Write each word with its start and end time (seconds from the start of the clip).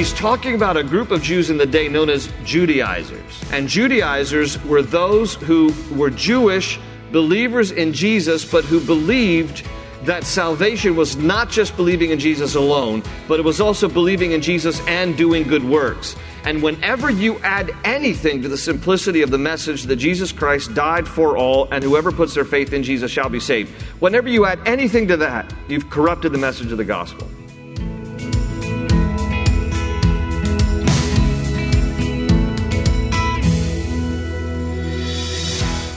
He's 0.00 0.14
talking 0.14 0.54
about 0.54 0.78
a 0.78 0.82
group 0.82 1.10
of 1.10 1.20
Jews 1.20 1.50
in 1.50 1.58
the 1.58 1.66
day 1.66 1.86
known 1.86 2.08
as 2.08 2.32
Judaizers. 2.42 3.42
And 3.52 3.68
Judaizers 3.68 4.58
were 4.64 4.80
those 4.80 5.34
who 5.34 5.74
were 5.94 6.08
Jewish, 6.08 6.80
believers 7.12 7.70
in 7.70 7.92
Jesus, 7.92 8.50
but 8.50 8.64
who 8.64 8.80
believed 8.80 9.68
that 10.04 10.24
salvation 10.24 10.96
was 10.96 11.18
not 11.18 11.50
just 11.50 11.76
believing 11.76 12.12
in 12.12 12.18
Jesus 12.18 12.54
alone, 12.54 13.02
but 13.28 13.38
it 13.38 13.42
was 13.42 13.60
also 13.60 13.90
believing 13.90 14.32
in 14.32 14.40
Jesus 14.40 14.80
and 14.86 15.18
doing 15.18 15.42
good 15.42 15.64
works. 15.64 16.16
And 16.44 16.62
whenever 16.62 17.10
you 17.10 17.38
add 17.40 17.70
anything 17.84 18.40
to 18.40 18.48
the 18.48 18.56
simplicity 18.56 19.20
of 19.20 19.30
the 19.30 19.36
message 19.36 19.82
that 19.82 19.96
Jesus 19.96 20.32
Christ 20.32 20.72
died 20.72 21.06
for 21.06 21.36
all, 21.36 21.68
and 21.72 21.84
whoever 21.84 22.10
puts 22.10 22.32
their 22.32 22.46
faith 22.46 22.72
in 22.72 22.82
Jesus 22.82 23.10
shall 23.10 23.28
be 23.28 23.38
saved, 23.38 23.70
whenever 24.00 24.30
you 24.30 24.46
add 24.46 24.66
anything 24.66 25.06
to 25.08 25.18
that, 25.18 25.52
you've 25.68 25.90
corrupted 25.90 26.32
the 26.32 26.38
message 26.38 26.72
of 26.72 26.78
the 26.78 26.86
gospel. 26.86 27.28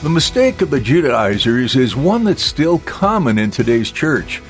The 0.03 0.09
mistake 0.09 0.61
of 0.61 0.69
the 0.69 0.81
Judaizers 0.81 1.77
is 1.77 1.95
one 1.95 2.25
that's 2.25 2.43
still 2.43 2.79
common 2.79 3.39
in 3.39 3.51
today's 3.51 3.89
church. 3.89 4.43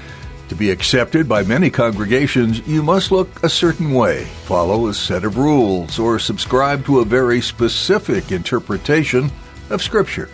To 0.49 0.55
be 0.55 0.71
accepted 0.71 1.29
by 1.29 1.43
many 1.43 1.69
congregations, 1.69 2.67
you 2.67 2.81
must 2.81 3.11
look 3.11 3.29
a 3.43 3.49
certain 3.49 3.93
way, 3.93 4.25
follow 4.45 4.87
a 4.87 4.95
set 4.95 5.23
of 5.23 5.37
rules, 5.37 5.99
or 5.99 6.17
subscribe 6.17 6.83
to 6.87 7.01
a 7.01 7.05
very 7.05 7.39
specific 7.39 8.31
interpretation 8.31 9.31
of 9.69 9.83
Scripture. 9.83 10.27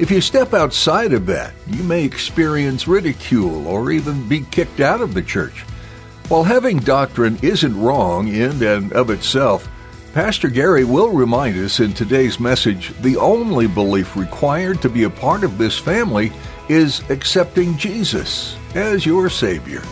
If 0.00 0.10
you 0.10 0.20
step 0.20 0.52
outside 0.52 1.12
of 1.12 1.26
that, 1.26 1.54
you 1.68 1.84
may 1.84 2.02
experience 2.02 2.88
ridicule 2.88 3.68
or 3.68 3.92
even 3.92 4.26
be 4.26 4.40
kicked 4.40 4.80
out 4.80 5.00
of 5.00 5.14
the 5.14 5.22
church. 5.22 5.60
While 6.26 6.42
having 6.42 6.78
doctrine 6.80 7.38
isn't 7.42 7.80
wrong 7.80 8.26
in 8.26 8.60
and 8.60 8.92
of 8.92 9.10
itself, 9.10 9.68
Pastor 10.14 10.48
Gary 10.48 10.84
will 10.84 11.10
remind 11.10 11.58
us 11.58 11.80
in 11.80 11.92
today's 11.92 12.40
message 12.40 12.96
the 13.02 13.16
only 13.18 13.66
belief 13.66 14.16
required 14.16 14.80
to 14.82 14.88
be 14.88 15.04
a 15.04 15.10
part 15.10 15.44
of 15.44 15.58
this 15.58 15.78
family 15.78 16.32
is 16.68 17.08
accepting 17.10 17.76
Jesus 17.76 18.56
as 18.74 19.04
your 19.04 19.28
Savior. 19.28 19.82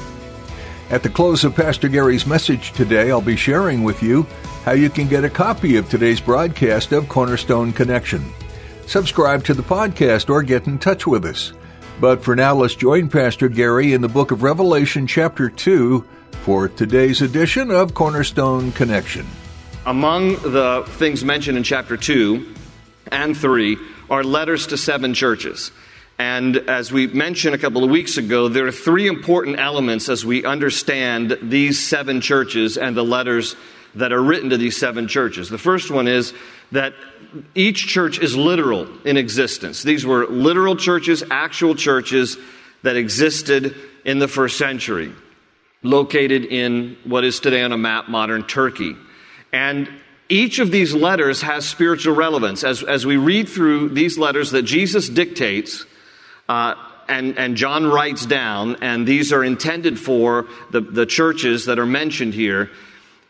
At 0.88 1.02
the 1.02 1.10
close 1.10 1.44
of 1.44 1.54
Pastor 1.54 1.88
Gary's 1.88 2.26
message 2.26 2.72
today, 2.72 3.10
I'll 3.10 3.20
be 3.20 3.36
sharing 3.36 3.84
with 3.84 4.02
you 4.02 4.26
how 4.64 4.72
you 4.72 4.88
can 4.88 5.06
get 5.06 5.24
a 5.24 5.30
copy 5.30 5.76
of 5.76 5.88
today's 5.88 6.20
broadcast 6.20 6.92
of 6.92 7.08
Cornerstone 7.08 7.72
Connection. 7.72 8.24
Subscribe 8.86 9.44
to 9.44 9.54
the 9.54 9.62
podcast 9.62 10.30
or 10.30 10.42
get 10.42 10.66
in 10.66 10.78
touch 10.78 11.06
with 11.06 11.26
us. 11.26 11.52
But 12.00 12.22
for 12.22 12.34
now, 12.34 12.54
let's 12.54 12.74
join 12.74 13.10
Pastor 13.10 13.48
Gary 13.48 13.92
in 13.92 14.00
the 14.00 14.08
book 14.08 14.30
of 14.30 14.42
Revelation, 14.42 15.06
chapter 15.06 15.50
2, 15.50 16.06
for 16.42 16.68
today's 16.68 17.20
edition 17.20 17.70
of 17.70 17.94
Cornerstone 17.94 18.72
Connection. 18.72 19.26
Among 19.86 20.32
the 20.32 20.84
things 20.84 21.24
mentioned 21.24 21.56
in 21.56 21.62
chapter 21.62 21.96
2 21.96 22.44
and 23.12 23.36
3 23.36 23.78
are 24.10 24.24
letters 24.24 24.66
to 24.68 24.76
seven 24.76 25.14
churches. 25.14 25.70
And 26.18 26.56
as 26.56 26.90
we 26.90 27.06
mentioned 27.06 27.54
a 27.54 27.58
couple 27.58 27.84
of 27.84 27.90
weeks 27.90 28.16
ago, 28.16 28.48
there 28.48 28.66
are 28.66 28.72
three 28.72 29.06
important 29.06 29.60
elements 29.60 30.08
as 30.08 30.26
we 30.26 30.44
understand 30.44 31.38
these 31.40 31.78
seven 31.86 32.20
churches 32.20 32.76
and 32.76 32.96
the 32.96 33.04
letters 33.04 33.54
that 33.94 34.12
are 34.12 34.20
written 34.20 34.50
to 34.50 34.56
these 34.56 34.76
seven 34.76 35.06
churches. 35.06 35.50
The 35.50 35.58
first 35.58 35.88
one 35.88 36.08
is 36.08 36.34
that 36.72 36.94
each 37.54 37.86
church 37.86 38.18
is 38.18 38.36
literal 38.36 38.88
in 39.06 39.16
existence. 39.16 39.84
These 39.84 40.04
were 40.04 40.26
literal 40.26 40.74
churches, 40.74 41.22
actual 41.30 41.76
churches 41.76 42.36
that 42.82 42.96
existed 42.96 43.76
in 44.04 44.18
the 44.18 44.26
first 44.26 44.58
century, 44.58 45.12
located 45.84 46.44
in 46.44 46.96
what 47.04 47.22
is 47.22 47.38
today 47.38 47.62
on 47.62 47.70
a 47.70 47.78
map 47.78 48.08
modern 48.08 48.42
Turkey. 48.42 48.96
And 49.56 49.88
each 50.28 50.58
of 50.58 50.70
these 50.70 50.94
letters 50.94 51.40
has 51.40 51.66
spiritual 51.66 52.14
relevance. 52.14 52.62
As, 52.62 52.82
as 52.82 53.06
we 53.06 53.16
read 53.16 53.48
through 53.48 53.88
these 53.88 54.18
letters 54.18 54.50
that 54.50 54.64
Jesus 54.64 55.08
dictates, 55.08 55.86
uh, 56.46 56.74
and, 57.08 57.38
and 57.38 57.56
John 57.56 57.86
writes 57.86 58.26
down, 58.26 58.76
and 58.82 59.06
these 59.06 59.32
are 59.32 59.42
intended 59.42 59.98
for 59.98 60.46
the, 60.72 60.82
the 60.82 61.06
churches 61.06 61.64
that 61.64 61.78
are 61.78 61.86
mentioned 61.86 62.34
here, 62.34 62.70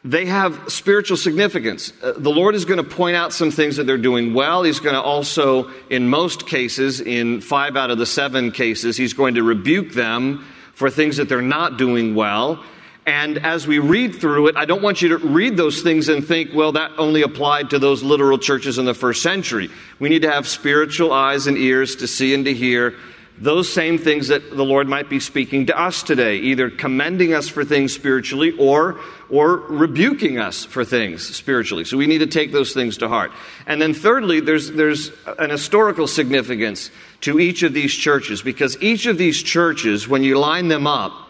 they 0.02 0.26
have 0.26 0.60
spiritual 0.66 1.16
significance. 1.16 1.92
Uh, 2.02 2.14
the 2.16 2.30
Lord 2.30 2.56
is 2.56 2.64
going 2.64 2.78
to 2.78 2.96
point 2.96 3.14
out 3.14 3.32
some 3.32 3.52
things 3.52 3.76
that 3.76 3.84
they're 3.84 3.96
doing 3.96 4.34
well. 4.34 4.64
He's 4.64 4.80
going 4.80 4.96
to 4.96 5.02
also, 5.02 5.70
in 5.88 6.08
most 6.08 6.48
cases, 6.48 7.00
in 7.00 7.40
five 7.40 7.76
out 7.76 7.92
of 7.92 7.98
the 7.98 8.06
seven 8.06 8.50
cases, 8.50 8.96
he's 8.96 9.14
going 9.14 9.36
to 9.36 9.44
rebuke 9.44 9.92
them 9.92 10.44
for 10.74 10.90
things 10.90 11.18
that 11.18 11.28
they're 11.28 11.40
not 11.40 11.78
doing 11.78 12.16
well. 12.16 12.64
And 13.06 13.38
as 13.38 13.68
we 13.68 13.78
read 13.78 14.16
through 14.16 14.48
it, 14.48 14.56
I 14.56 14.64
don't 14.64 14.82
want 14.82 15.00
you 15.00 15.10
to 15.10 15.18
read 15.18 15.56
those 15.56 15.80
things 15.82 16.08
and 16.08 16.26
think, 16.26 16.52
well, 16.52 16.72
that 16.72 16.90
only 16.98 17.22
applied 17.22 17.70
to 17.70 17.78
those 17.78 18.02
literal 18.02 18.36
churches 18.36 18.78
in 18.78 18.84
the 18.84 18.94
first 18.94 19.22
century. 19.22 19.70
We 20.00 20.08
need 20.08 20.22
to 20.22 20.30
have 20.32 20.48
spiritual 20.48 21.12
eyes 21.12 21.46
and 21.46 21.56
ears 21.56 21.94
to 21.96 22.08
see 22.08 22.34
and 22.34 22.44
to 22.46 22.52
hear 22.52 22.94
those 23.38 23.72
same 23.72 23.98
things 23.98 24.28
that 24.28 24.50
the 24.50 24.64
Lord 24.64 24.88
might 24.88 25.08
be 25.08 25.20
speaking 25.20 25.66
to 25.66 25.78
us 25.78 26.02
today, 26.02 26.36
either 26.36 26.70
commending 26.70 27.32
us 27.34 27.48
for 27.48 27.64
things 27.64 27.94
spiritually 27.94 28.52
or, 28.58 28.98
or 29.30 29.56
rebuking 29.56 30.38
us 30.38 30.64
for 30.64 30.84
things 30.84 31.36
spiritually. 31.36 31.84
So 31.84 31.98
we 31.98 32.06
need 32.06 32.18
to 32.18 32.26
take 32.26 32.50
those 32.50 32.72
things 32.72 32.96
to 32.98 33.08
heart. 33.08 33.30
And 33.66 33.80
then 33.80 33.92
thirdly, 33.94 34.40
there's, 34.40 34.72
there's 34.72 35.12
an 35.38 35.50
historical 35.50 36.06
significance 36.06 36.90
to 37.20 37.38
each 37.38 37.62
of 37.62 37.74
these 37.74 37.94
churches 37.94 38.42
because 38.42 38.80
each 38.82 39.06
of 39.06 39.18
these 39.18 39.42
churches, 39.42 40.08
when 40.08 40.24
you 40.24 40.38
line 40.38 40.68
them 40.68 40.86
up, 40.86 41.25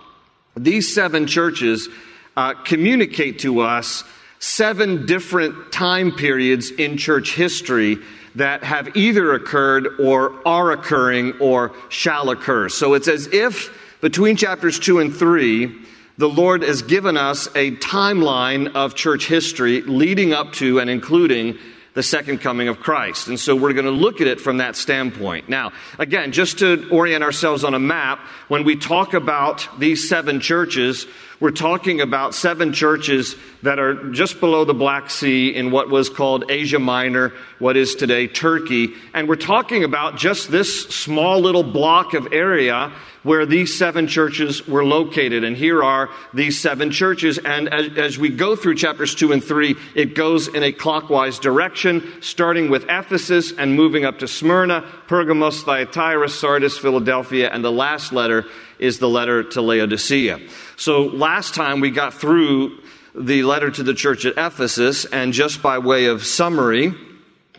these 0.57 0.95
seven 0.95 1.27
churches 1.27 1.89
uh, 2.37 2.55
communicate 2.65 3.41
to 3.41 3.61
us 3.61 4.05
seven 4.39 5.07
different 5.07 5.73
time 5.73 6.13
periods 6.13 6.71
in 6.71 6.97
church 6.97 7.35
history 7.35 7.99
that 8.35 8.63
have 8.63 8.97
either 8.97 9.33
occurred 9.33 9.89
or 9.99 10.35
are 10.47 10.73
occurring 10.73 11.33
or 11.41 11.73
shall 11.89 12.31
occur. 12.31 12.69
So 12.69 12.95
it's 12.95 13.09
as 13.09 13.27
if 13.29 13.71
between 14.01 14.37
chapters 14.37 14.79
two 14.79 14.99
and 14.99 15.15
three, 15.15 15.75
the 16.19 16.29
Lord 16.29 16.63
has 16.63 16.83
given 16.83 17.17
us 17.17 17.47
a 17.55 17.73
timeline 17.77 18.75
of 18.75 18.95
church 18.95 19.27
history 19.27 19.83
leading 19.83 20.33
up 20.33 20.53
to 20.55 20.79
and 20.81 20.89
including 20.89 21.59
the 21.97 22.03
second 22.03 22.43
coming 22.43 22.69
of 22.69 22.79
Christ. 22.79 23.27
And 23.27 23.41
so 23.41 23.57
we're 23.57 23.73
going 23.73 23.87
to 23.87 23.91
look 23.91 24.21
at 24.21 24.27
it 24.27 24.39
from 24.39 24.59
that 24.59 24.77
standpoint. 24.77 25.49
Now, 25.49 25.73
again, 25.99 26.31
just 26.31 26.59
to 26.59 26.87
orient 26.91 27.25
ourselves 27.25 27.65
on 27.65 27.73
a 27.73 27.79
map, 27.79 28.19
when 28.49 28.65
we 28.65 28.77
talk 28.77 29.15
about 29.15 29.67
these 29.79 30.07
seven 30.07 30.41
churches, 30.41 31.07
we're 31.41 31.53
talking 31.53 32.03
about 32.03 32.35
seven 32.35 32.75
churches 32.75 33.35
that 33.63 33.79
are 33.79 34.11
just 34.11 34.41
below 34.41 34.67
the 34.67 34.75
Black 34.75 35.09
Sea 35.09 35.55
in 35.55 35.71
what 35.71 35.89
was 35.89 36.11
called 36.11 36.51
Asia 36.51 36.79
Minor, 36.79 37.33
what 37.61 37.79
is 37.79 37.95
today 37.95 38.27
Turkey. 38.27 38.93
And 39.15 39.27
we're 39.27 39.37
talking 39.37 39.83
about 39.83 40.19
just 40.19 40.51
this 40.51 40.87
small 40.91 41.41
little 41.41 41.63
block 41.65 42.13
of 42.13 42.31
area 42.31 42.93
where 43.27 43.45
these 43.45 43.77
seven 43.77 44.07
churches 44.07 44.69
were 44.69 44.85
located. 44.85 45.43
And 45.43 45.57
here 45.57 45.83
are 45.83 46.09
these 46.33 46.61
seven 46.61 46.93
churches. 46.93 47.39
And 47.39 47.69
as, 47.69 47.99
as, 47.99 48.19
we 48.19 48.29
go 48.29 48.55
through 48.55 48.77
chapters 48.77 49.17
two 49.17 49.33
and 49.33 49.43
three, 49.43 49.75
it 49.97 50.15
goes 50.15 50.47
in 50.47 50.63
a 50.63 50.71
clockwise 50.71 51.41
direction, 51.41 52.23
starting 52.23 52.71
with 52.71 52.85
Ephesus 52.85 53.51
and 53.51 53.75
moving 53.75 54.05
up 54.05 54.21
to 54.21 54.29
Smyrna, 54.29 54.83
Pergamos, 55.09 55.65
Thyatira, 55.65 56.29
Sardis, 56.29 56.79
Philadelphia, 56.79 57.51
and 57.53 57.65
the 57.65 57.73
last 57.73 58.13
letter 58.13 58.45
is 58.79 59.01
the 59.01 59.09
letter 59.09 59.43
to 59.43 59.61
Laodicea. 59.61 60.39
So 60.77 61.03
last 61.03 61.53
time 61.53 61.81
we 61.81 61.91
got 61.91 62.15
through 62.15 62.79
the 63.13 63.43
letter 63.43 63.73
to 63.73 63.83
the 63.83 63.95
church 63.95 64.25
at 64.25 64.35
Ephesus, 64.37 65.05
and 65.05 65.33
just 65.33 65.63
by 65.63 65.79
way 65.79 66.07
of 66.07 66.25
summary 66.25 66.95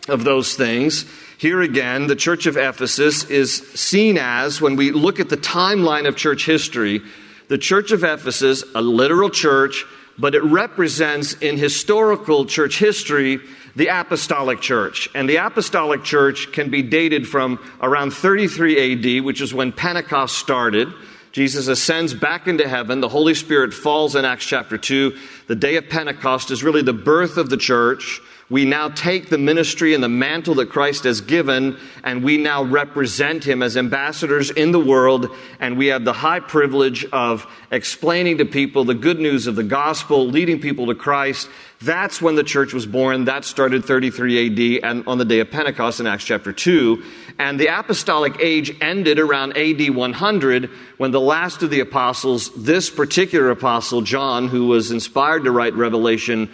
of 0.07 0.23
those 0.23 0.55
things, 0.55 1.05
Here 1.39 1.61
again, 1.61 2.07
the 2.07 2.15
church 2.15 2.47
of 2.47 2.57
Ephesus 2.57 3.23
is 3.25 3.55
seen 3.55 4.17
as, 4.17 4.59
when 4.59 4.75
we 4.75 4.89
look 4.89 5.19
at 5.19 5.29
the 5.29 5.37
timeline 5.37 6.07
of 6.07 6.15
church 6.15 6.47
history, 6.47 7.03
the 7.47 7.59
church 7.59 7.91
of 7.91 8.03
Ephesus, 8.03 8.63
a 8.73 8.81
literal 8.81 9.29
church, 9.29 9.85
but 10.17 10.33
it 10.33 10.43
represents 10.43 11.33
in 11.33 11.55
historical 11.57 12.45
church 12.45 12.79
history 12.79 13.39
the 13.75 13.85
apostolic 13.85 14.61
church. 14.61 15.09
And 15.13 15.29
the 15.29 15.35
apostolic 15.35 16.03
church 16.03 16.51
can 16.53 16.71
be 16.71 16.81
dated 16.81 17.27
from 17.27 17.59
around 17.81 18.13
33 18.13 19.19
AD, 19.19 19.23
which 19.23 19.39
is 19.39 19.53
when 19.53 19.71
Pentecost 19.71 20.39
started. 20.39 20.91
Jesus 21.33 21.67
ascends 21.67 22.15
back 22.15 22.47
into 22.47 22.67
heaven. 22.67 22.99
The 22.99 23.09
Holy 23.09 23.35
Spirit 23.35 23.75
falls 23.75 24.15
in 24.15 24.25
Acts 24.25 24.47
chapter 24.47 24.75
2. 24.75 25.15
The 25.45 25.55
day 25.55 25.75
of 25.75 25.87
Pentecost 25.87 26.49
is 26.49 26.63
really 26.63 26.81
the 26.81 26.93
birth 26.93 27.37
of 27.37 27.51
the 27.51 27.57
church. 27.57 28.21
We 28.49 28.63
now 28.63 28.87
take 28.87 29.27
the 29.27 29.37
ministry 29.37 29.93
and 29.93 30.01
the 30.01 30.07
mantle 30.07 30.55
that 30.55 30.69
Christ 30.69 31.03
has 31.03 31.19
given, 31.19 31.77
and 32.05 32.23
we 32.23 32.37
now 32.37 32.63
represent 32.63 33.43
him 33.43 33.61
as 33.61 33.75
ambassadors 33.75 34.51
in 34.51 34.71
the 34.71 34.79
world, 34.79 35.29
and 35.59 35.77
we 35.77 35.87
have 35.87 36.05
the 36.05 36.13
high 36.13 36.39
privilege 36.39 37.03
of 37.11 37.45
explaining 37.71 38.37
to 38.37 38.45
people 38.45 38.85
the 38.85 38.93
good 38.93 39.19
news 39.19 39.47
of 39.47 39.57
the 39.57 39.63
gospel, 39.63 40.27
leading 40.27 40.61
people 40.61 40.87
to 40.87 40.95
Christ. 40.95 41.49
That's 41.81 42.21
when 42.21 42.35
the 42.35 42.43
church 42.43 42.73
was 42.73 42.85
born. 42.85 43.25
That 43.25 43.43
started 43.43 43.83
33 43.83 44.79
AD 44.79 44.89
and 44.89 45.05
on 45.07 45.17
the 45.17 45.25
day 45.25 45.41
of 45.41 45.51
Pentecost 45.51 45.99
in 45.99 46.07
Acts 46.07 46.23
chapter 46.23 46.53
2. 46.53 47.03
And 47.39 47.59
the 47.59 47.67
apostolic 47.67 48.39
age 48.39 48.75
ended 48.79 49.19
around 49.19 49.57
AD 49.57 49.89
100 49.89 50.69
when 50.97 51.11
the 51.11 51.19
last 51.19 51.63
of 51.63 51.69
the 51.69 51.81
apostles, 51.81 52.49
this 52.55 52.89
particular 52.89 53.51
apostle, 53.51 54.01
John, 54.01 54.47
who 54.47 54.67
was 54.67 54.89
inspired 54.89 55.43
to 55.43 55.51
write 55.51 55.73
Revelation, 55.73 56.49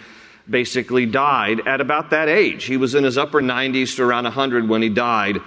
basically 0.48 1.06
died 1.06 1.66
at 1.66 1.80
about 1.80 2.10
that 2.10 2.28
age. 2.28 2.64
He 2.64 2.76
was 2.76 2.94
in 2.94 3.04
his 3.04 3.18
upper 3.18 3.40
90s 3.40 3.96
to 3.96 4.02
around 4.04 4.24
100 4.24 4.68
when 4.68 4.82
he 4.82 4.88
died. 4.88 5.38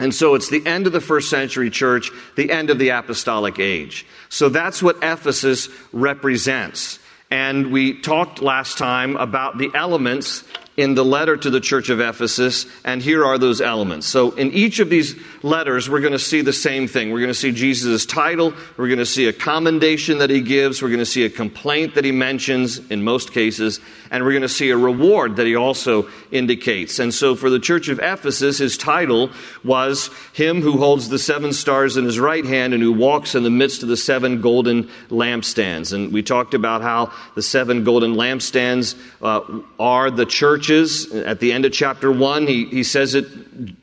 And 0.00 0.14
so 0.14 0.34
it's 0.34 0.48
the 0.48 0.64
end 0.64 0.86
of 0.86 0.92
the 0.92 1.00
first 1.00 1.28
century 1.28 1.70
church, 1.70 2.10
the 2.36 2.50
end 2.50 2.70
of 2.70 2.78
the 2.78 2.90
apostolic 2.90 3.58
age. 3.58 4.06
So 4.28 4.48
that's 4.48 4.82
what 4.82 4.96
Ephesus 5.02 5.68
represents. 5.92 7.00
And 7.30 7.72
we 7.72 8.00
talked 8.00 8.40
last 8.40 8.78
time 8.78 9.16
about 9.16 9.58
the 9.58 9.70
elements 9.74 10.44
in 10.78 10.94
the 10.94 11.04
letter 11.04 11.36
to 11.36 11.50
the 11.50 11.60
church 11.60 11.90
of 11.90 12.00
Ephesus, 12.00 12.64
and 12.84 13.02
here 13.02 13.24
are 13.24 13.36
those 13.36 13.60
elements. 13.60 14.06
So, 14.06 14.30
in 14.30 14.52
each 14.52 14.78
of 14.78 14.88
these 14.88 15.16
letters, 15.42 15.90
we're 15.90 16.00
going 16.00 16.12
to 16.12 16.20
see 16.20 16.40
the 16.40 16.52
same 16.52 16.86
thing. 16.86 17.10
We're 17.10 17.18
going 17.18 17.32
to 17.32 17.34
see 17.34 17.50
Jesus' 17.50 18.06
title, 18.06 18.54
we're 18.76 18.86
going 18.86 19.00
to 19.00 19.04
see 19.04 19.26
a 19.26 19.32
commendation 19.32 20.18
that 20.18 20.30
he 20.30 20.40
gives, 20.40 20.80
we're 20.80 20.88
going 20.88 21.00
to 21.00 21.04
see 21.04 21.24
a 21.24 21.30
complaint 21.30 21.96
that 21.96 22.04
he 22.04 22.12
mentions 22.12 22.78
in 22.90 23.02
most 23.02 23.32
cases, 23.32 23.80
and 24.12 24.22
we're 24.22 24.30
going 24.30 24.42
to 24.42 24.48
see 24.48 24.70
a 24.70 24.76
reward 24.76 25.34
that 25.36 25.48
he 25.48 25.56
also 25.56 26.08
indicates. 26.30 27.00
And 27.00 27.12
so, 27.12 27.34
for 27.34 27.50
the 27.50 27.58
church 27.58 27.88
of 27.88 27.98
Ephesus, 27.98 28.58
his 28.58 28.78
title 28.78 29.30
was 29.64 30.10
Him 30.32 30.62
who 30.62 30.78
holds 30.78 31.08
the 31.08 31.18
seven 31.18 31.52
stars 31.52 31.96
in 31.96 32.04
his 32.04 32.20
right 32.20 32.44
hand 32.44 32.72
and 32.72 32.80
who 32.80 32.92
walks 32.92 33.34
in 33.34 33.42
the 33.42 33.50
midst 33.50 33.82
of 33.82 33.88
the 33.88 33.96
seven 33.96 34.40
golden 34.40 34.88
lampstands. 35.10 35.92
And 35.92 36.12
we 36.12 36.22
talked 36.22 36.54
about 36.54 36.82
how 36.82 37.12
the 37.34 37.42
seven 37.42 37.82
golden 37.82 38.14
lampstands 38.14 38.96
uh, 39.20 39.40
are 39.80 40.12
the 40.12 40.24
church 40.24 40.67
churches. 40.68 41.10
At 41.12 41.40
the 41.40 41.52
end 41.52 41.64
of 41.64 41.72
chapter 41.72 42.12
1, 42.12 42.46
he, 42.46 42.66
he 42.66 42.82
says 42.82 43.14
it 43.14 43.26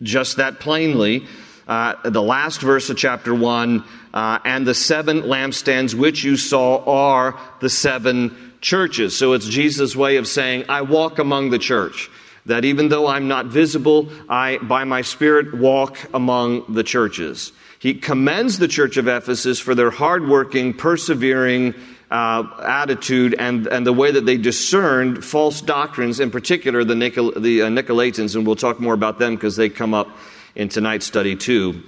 just 0.03 0.37
that 0.37 0.59
plainly. 0.59 1.25
Uh, 1.67 1.95
the 2.07 2.21
last 2.21 2.61
verse 2.61 2.91
of 2.91 2.97
chapter 2.97 3.33
1 3.33 3.83
uh, 4.13 4.39
and 4.45 4.67
the 4.67 4.75
seven 4.75 5.23
lampstands 5.23 5.95
which 5.95 6.23
you 6.23 6.37
saw 6.37 6.83
are 6.85 7.39
the 7.59 7.71
seven 7.71 8.53
churches. 8.61 9.17
So 9.17 9.33
it's 9.33 9.47
Jesus' 9.47 9.95
way 9.95 10.17
of 10.17 10.27
saying, 10.27 10.65
I 10.69 10.83
walk 10.83 11.17
among 11.17 11.49
the 11.49 11.57
church. 11.57 12.09
That 12.45 12.65
even 12.65 12.89
though 12.89 13.07
I'm 13.07 13.27
not 13.27 13.47
visible, 13.47 14.11
I, 14.29 14.59
by 14.59 14.83
my 14.83 15.01
Spirit, 15.01 15.57
walk 15.57 15.97
among 16.13 16.71
the 16.71 16.83
churches. 16.83 17.51
He 17.79 17.95
commends 17.95 18.59
the 18.59 18.67
church 18.67 18.97
of 18.97 19.07
Ephesus 19.07 19.59
for 19.59 19.73
their 19.73 19.89
hardworking, 19.89 20.75
persevering, 20.75 21.73
uh, 22.15 22.47
attitude 22.65 23.35
and, 23.37 23.67
and 23.67 23.85
the 23.85 23.91
way 23.91 24.09
that 24.09 24.25
they 24.25 24.37
discerned 24.37 25.21
false 25.21 25.59
doctrines, 25.59 26.21
in 26.21 26.31
particular 26.31 26.85
the, 26.85 26.95
Nicol- 26.95 27.33
the 27.37 27.63
uh, 27.63 27.67
Nicolaitans, 27.67 28.35
and 28.35 28.47
we'll 28.47 28.55
talk 28.55 28.79
more 28.79 28.93
about 28.93 29.19
them 29.19 29.35
because 29.35 29.57
they 29.57 29.67
come 29.67 29.93
up 29.93 30.07
in 30.55 30.69
tonight's 30.69 31.05
study 31.05 31.35
too. 31.35 31.83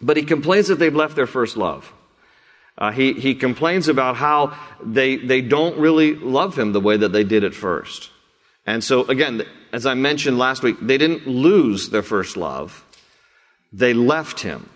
But 0.00 0.16
he 0.16 0.24
complains 0.24 0.66
that 0.66 0.80
they've 0.80 0.94
left 0.94 1.14
their 1.14 1.28
first 1.28 1.56
love. 1.56 1.92
Uh, 2.76 2.90
he, 2.90 3.12
he 3.12 3.36
complains 3.36 3.86
about 3.86 4.16
how 4.16 4.58
they, 4.82 5.14
they 5.14 5.40
don't 5.40 5.78
really 5.78 6.16
love 6.16 6.58
him 6.58 6.72
the 6.72 6.80
way 6.80 6.96
that 6.96 7.12
they 7.12 7.22
did 7.22 7.44
at 7.44 7.54
first. 7.54 8.10
And 8.66 8.82
so, 8.82 9.04
again, 9.04 9.44
as 9.72 9.86
I 9.86 9.94
mentioned 9.94 10.38
last 10.38 10.64
week, 10.64 10.76
they 10.80 10.98
didn't 10.98 11.28
lose 11.28 11.90
their 11.90 12.02
first 12.02 12.36
love, 12.36 12.84
they 13.72 13.94
left 13.94 14.40
him. 14.40 14.68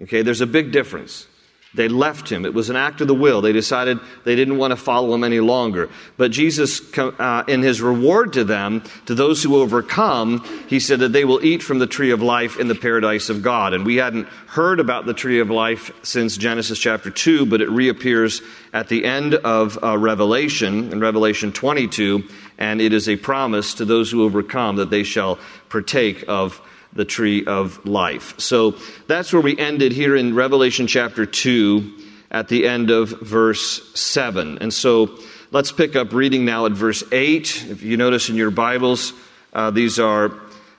Okay, 0.00 0.22
there's 0.22 0.40
a 0.40 0.46
big 0.46 0.70
difference. 0.70 1.26
They 1.74 1.88
left 1.88 2.28
him. 2.30 2.44
It 2.44 2.52
was 2.52 2.68
an 2.68 2.76
act 2.76 3.00
of 3.00 3.08
the 3.08 3.14
will. 3.14 3.40
They 3.40 3.52
decided 3.52 3.98
they 4.24 4.36
didn't 4.36 4.58
want 4.58 4.72
to 4.72 4.76
follow 4.76 5.14
him 5.14 5.24
any 5.24 5.40
longer. 5.40 5.88
But 6.18 6.30
Jesus, 6.30 6.82
uh, 6.98 7.44
in 7.48 7.62
his 7.62 7.80
reward 7.80 8.34
to 8.34 8.44
them, 8.44 8.82
to 9.06 9.14
those 9.14 9.42
who 9.42 9.56
overcome, 9.56 10.44
he 10.68 10.78
said 10.78 11.00
that 11.00 11.14
they 11.14 11.24
will 11.24 11.42
eat 11.42 11.62
from 11.62 11.78
the 11.78 11.86
tree 11.86 12.10
of 12.10 12.20
life 12.20 12.60
in 12.60 12.68
the 12.68 12.74
paradise 12.74 13.30
of 13.30 13.42
God. 13.42 13.72
And 13.72 13.86
we 13.86 13.96
hadn't 13.96 14.28
heard 14.48 14.80
about 14.80 15.06
the 15.06 15.14
tree 15.14 15.40
of 15.40 15.48
life 15.48 15.90
since 16.02 16.36
Genesis 16.36 16.78
chapter 16.78 17.10
2, 17.10 17.46
but 17.46 17.62
it 17.62 17.70
reappears 17.70 18.42
at 18.74 18.88
the 18.88 19.06
end 19.06 19.34
of 19.34 19.82
uh, 19.82 19.96
Revelation, 19.96 20.92
in 20.92 21.00
Revelation 21.00 21.52
22, 21.52 22.24
and 22.58 22.82
it 22.82 22.92
is 22.92 23.08
a 23.08 23.16
promise 23.16 23.72
to 23.74 23.86
those 23.86 24.10
who 24.10 24.24
overcome 24.24 24.76
that 24.76 24.90
they 24.90 25.04
shall 25.04 25.38
partake 25.70 26.22
of 26.28 26.60
the 26.92 27.04
tree 27.04 27.44
of 27.44 27.84
life. 27.86 28.38
So 28.38 28.76
that's 29.06 29.32
where 29.32 29.42
we 29.42 29.56
ended 29.56 29.92
here 29.92 30.14
in 30.14 30.34
Revelation 30.34 30.86
chapter 30.86 31.26
2 31.26 31.92
at 32.30 32.48
the 32.48 32.66
end 32.66 32.90
of 32.90 33.08
verse 33.20 33.98
7. 33.98 34.58
And 34.58 34.72
so 34.72 35.18
let's 35.50 35.72
pick 35.72 35.96
up 35.96 36.12
reading 36.12 36.44
now 36.44 36.66
at 36.66 36.72
verse 36.72 37.02
8. 37.12 37.66
If 37.70 37.82
you 37.82 37.96
notice 37.96 38.28
in 38.28 38.36
your 38.36 38.50
Bibles, 38.50 39.12
uh, 39.52 39.70
these 39.70 39.98
are 39.98 40.32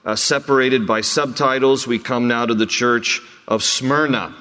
uh, 0.04 0.16
separated 0.16 0.86
by 0.86 1.00
subtitles. 1.00 1.86
We 1.86 1.98
come 1.98 2.28
now 2.28 2.46
to 2.46 2.54
the 2.54 2.66
church 2.66 3.20
of 3.48 3.62
Smyrna 3.62 4.34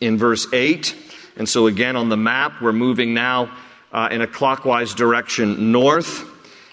in 0.00 0.18
verse 0.18 0.46
8. 0.52 0.94
And 1.36 1.48
so 1.48 1.66
again 1.66 1.96
on 1.96 2.08
the 2.08 2.16
map, 2.16 2.60
we're 2.60 2.72
moving 2.72 3.14
now 3.14 3.50
uh, 3.92 4.08
in 4.10 4.20
a 4.20 4.26
clockwise 4.26 4.94
direction 4.94 5.72
north. 5.72 6.24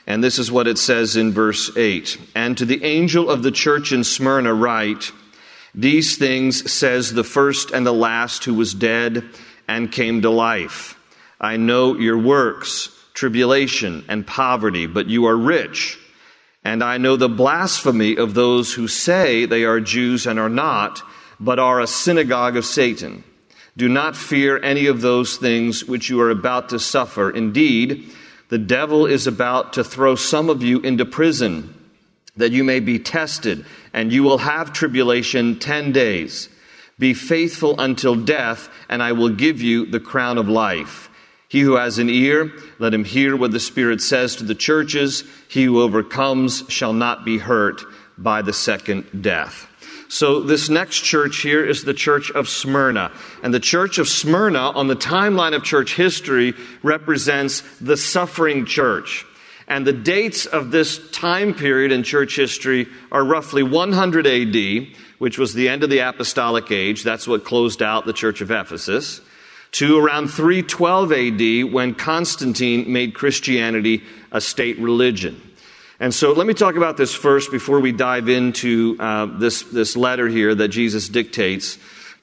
And 0.07 0.23
this 0.23 0.37
is 0.37 0.51
what 0.51 0.67
it 0.67 0.77
says 0.77 1.15
in 1.15 1.31
verse 1.31 1.75
8. 1.75 2.17
And 2.35 2.57
to 2.57 2.65
the 2.65 2.83
angel 2.83 3.29
of 3.29 3.43
the 3.43 3.51
church 3.51 3.91
in 3.91 4.03
Smyrna 4.03 4.53
write, 4.53 5.11
These 5.73 6.17
things 6.17 6.71
says 6.71 7.13
the 7.13 7.23
first 7.23 7.71
and 7.71 7.85
the 7.85 7.93
last 7.93 8.45
who 8.45 8.53
was 8.53 8.73
dead 8.73 9.23
and 9.67 9.91
came 9.91 10.21
to 10.21 10.29
life. 10.29 10.99
I 11.41 11.57
know 11.57 11.95
your 11.97 12.17
works, 12.17 12.89
tribulation 13.13 14.05
and 14.07 14.27
poverty, 14.27 14.85
but 14.85 15.07
you 15.07 15.25
are 15.25 15.35
rich. 15.35 15.97
And 16.63 16.83
I 16.83 16.97
know 16.97 17.15
the 17.15 17.29
blasphemy 17.29 18.17
of 18.17 18.33
those 18.33 18.73
who 18.73 18.87
say 18.87 19.45
they 19.45 19.63
are 19.63 19.79
Jews 19.79 20.25
and 20.25 20.39
are 20.39 20.49
not, 20.49 21.01
but 21.39 21.59
are 21.59 21.79
a 21.79 21.87
synagogue 21.87 22.57
of 22.57 22.65
Satan. 22.65 23.23
Do 23.77 23.89
not 23.89 24.15
fear 24.15 24.61
any 24.63 24.87
of 24.87 25.01
those 25.01 25.37
things 25.37 25.83
which 25.83 26.09
you 26.09 26.21
are 26.21 26.29
about 26.29 26.69
to 26.69 26.79
suffer. 26.79 27.29
Indeed, 27.29 28.09
the 28.49 28.57
devil 28.57 29.05
is 29.05 29.27
about 29.27 29.73
to 29.73 29.83
throw 29.83 30.15
some 30.15 30.49
of 30.49 30.61
you 30.61 30.79
into 30.81 31.05
prison 31.05 31.73
that 32.37 32.51
you 32.51 32.63
may 32.63 32.79
be 32.79 32.99
tested, 32.99 33.65
and 33.93 34.11
you 34.11 34.23
will 34.23 34.39
have 34.39 34.73
tribulation 34.73 35.57
10 35.57 35.91
days. 35.91 36.49
Be 36.99 37.13
faithful 37.13 37.79
until 37.79 38.15
death, 38.15 38.69
and 38.89 39.01
I 39.01 39.13
will 39.13 39.29
give 39.29 39.61
you 39.61 39.85
the 39.85 39.99
crown 39.99 40.37
of 40.37 40.49
life. 40.49 41.09
He 41.47 41.61
who 41.61 41.75
has 41.75 41.99
an 41.99 42.09
ear, 42.09 42.51
let 42.79 42.93
him 42.93 43.05
hear 43.05 43.35
what 43.35 43.51
the 43.51 43.59
Spirit 43.59 44.01
says 44.01 44.35
to 44.35 44.43
the 44.43 44.55
churches. 44.55 45.23
He 45.47 45.63
who 45.63 45.81
overcomes 45.81 46.63
shall 46.67 46.93
not 46.93 47.23
be 47.23 47.37
hurt 47.37 47.83
by 48.17 48.41
the 48.41 48.53
second 48.53 49.21
death. 49.21 49.67
So, 50.07 50.41
this 50.41 50.69
next 50.69 50.99
church 50.99 51.41
here 51.41 51.65
is 51.65 51.83
the 51.83 51.93
church 51.93 52.29
of 52.31 52.47
Smyrna. 52.47 53.11
And 53.41 53.53
the 53.53 53.59
church 53.59 53.97
of 53.97 54.07
Smyrna, 54.07 54.71
on 54.71 54.87
the 54.87 54.95
timeline 54.95 55.55
of 55.55 55.63
church 55.63 55.95
history, 55.95 56.53
represents 56.83 57.61
the 57.79 57.97
suffering 57.97 58.65
church. 58.65 59.25
And 59.67 59.85
the 59.85 59.93
dates 59.93 60.45
of 60.45 60.69
this 60.69 61.09
time 61.09 61.55
period 61.55 61.91
in 61.91 62.03
church 62.03 62.35
history 62.35 62.87
are 63.11 63.23
roughly 63.23 63.63
100 63.63 64.27
AD, 64.27 64.87
which 65.17 65.39
was 65.39 65.53
the 65.53 65.69
end 65.69 65.83
of 65.83 65.89
the 65.89 65.99
apostolic 65.99 66.69
age. 66.71 67.03
That's 67.03 67.27
what 67.27 67.43
closed 67.43 67.81
out 67.81 68.05
the 68.05 68.13
church 68.13 68.41
of 68.41 68.51
Ephesus. 68.51 69.21
To 69.71 69.97
around 69.97 70.27
312 70.27 71.11
AD, 71.11 71.73
when 71.73 71.95
Constantine 71.95 72.91
made 72.93 73.15
Christianity 73.15 74.03
a 74.31 74.39
state 74.39 74.77
religion. 74.77 75.41
And 75.99 76.13
so 76.13 76.33
let 76.33 76.45
me 76.45 76.53
talk 76.53 76.75
about 76.75 76.97
this 76.97 77.13
first 77.13 77.51
before 77.51 77.79
we 77.79 77.91
dive 77.91 78.27
into 78.27 78.97
uh, 78.99 79.25
this, 79.25 79.61
this 79.63 79.95
letter 79.95 80.27
here 80.27 80.53
that 80.53 80.67
Jesus 80.67 81.07
dictates. 81.07 81.77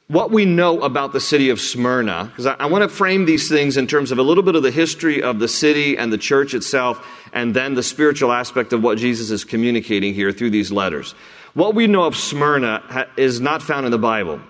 What 0.09 0.31
we 0.31 0.45
know 0.45 0.83
about 0.83 1.14
the 1.14 1.21
city 1.21 1.49
of 1.49 1.59
Smyrna, 1.59 2.26
because 2.26 2.45
I, 2.45 2.55
I 2.59 2.67
want 2.67 2.83
to 2.83 2.88
frame 2.88 3.25
these 3.25 3.49
things 3.49 3.79
in 3.79 3.87
terms 3.87 4.12
of 4.12 4.19
a 4.19 4.23
little 4.23 4.43
bit 4.43 4.57
of 4.57 4.62
the 4.62 4.71
history 4.71 5.23
of 5.23 5.38
the 5.38 5.49
city 5.49 5.97
and 5.97 6.12
the 6.12 6.19
church 6.19 6.52
itself, 6.52 7.07
and 7.33 7.55
then 7.55 7.75
the 7.75 7.83
spiritual 7.83 8.31
aspect 8.31 8.75
of 8.75 8.83
what 8.83 8.99
Jesus 8.99 9.31
is 9.31 9.43
communicating 9.43 10.12
here 10.12 10.31
through 10.33 10.50
these 10.50 10.71
letters. 10.71 11.14
What 11.55 11.75
we 11.75 11.87
know 11.87 12.05
of 12.05 12.14
Smyrna 12.14 12.83
ha- 12.87 13.07
is 13.17 13.41
not 13.41 13.62
found 13.62 13.87
in 13.87 13.93
the 13.93 13.99
Bible, 13.99 14.41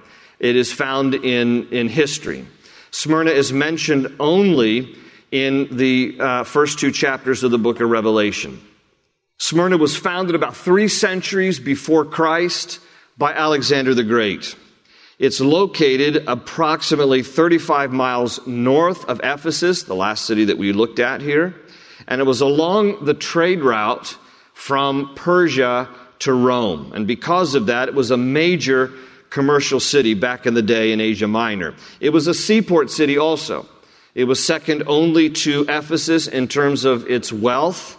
it 0.41 0.57
is 0.57 0.73
found 0.73 1.15
in, 1.15 1.69
in 1.69 1.89
history. 1.89 2.45
Smyrna 2.91 3.31
is 3.31 3.53
mentioned 3.53 4.17
only 4.19 4.97
in 5.31 5.69
the 5.77 6.17
uh, 6.19 6.45
first 6.45 6.81
two 6.81 6.91
chapters 6.91 7.45
of 7.45 7.53
the 7.53 7.59
book 7.59 7.81
of 7.81 7.89
Revelation. 7.89 8.61
Smyrna 9.43 9.77
was 9.77 9.97
founded 9.97 10.37
about 10.37 10.57
three 10.57 10.87
centuries 10.87 11.59
before 11.59 12.05
Christ 12.05 12.79
by 13.19 13.33
Alexander 13.33 13.93
the 13.93 14.05
Great. 14.05 14.55
It's 15.19 15.41
located 15.41 16.23
approximately 16.29 17.25
35 17.25 17.91
miles 17.91 18.47
north 18.47 19.05
of 19.07 19.21
Ephesus, 19.25 19.83
the 19.83 19.97
last 19.97 20.27
city 20.27 20.45
that 20.45 20.59
we 20.59 20.73
looked 20.73 21.01
at 21.01 21.21
here, 21.23 21.57
and 22.07 22.21
it 22.21 22.25
was 22.25 22.41
along 22.41 23.05
the 23.05 23.15
trade 23.15 23.63
route 23.63 24.17
from 24.55 25.13
Persia 25.17 25.89
to 26.21 26.33
Rome. 26.33 26.93
And 26.95 27.09
because 27.09 27.57
of 27.57 27.67
that, 27.67 27.89
it 27.89 27.97
was 27.97 28.13
a 28.13 28.17
major 28.17 28.93
commercial 29.29 29.81
city 29.81 30.15
back 30.15 30.47
in 30.47 30.55
the 30.55 30.63
day 30.63 30.93
in 30.93 31.01
Asia 31.01 31.27
Minor. 31.27 31.75
It 31.99 32.11
was 32.11 32.29
a 32.29 32.35
seaport 32.35 32.93
city 32.93 33.19
also. 33.19 33.67
It 34.15 34.25
was 34.25 34.43
second 34.43 34.85
only 34.87 35.31
to 35.31 35.63
Ephesus 35.69 36.29
in 36.29 36.47
terms 36.47 36.85
of 36.85 37.11
its 37.11 37.33
wealth. 37.33 37.99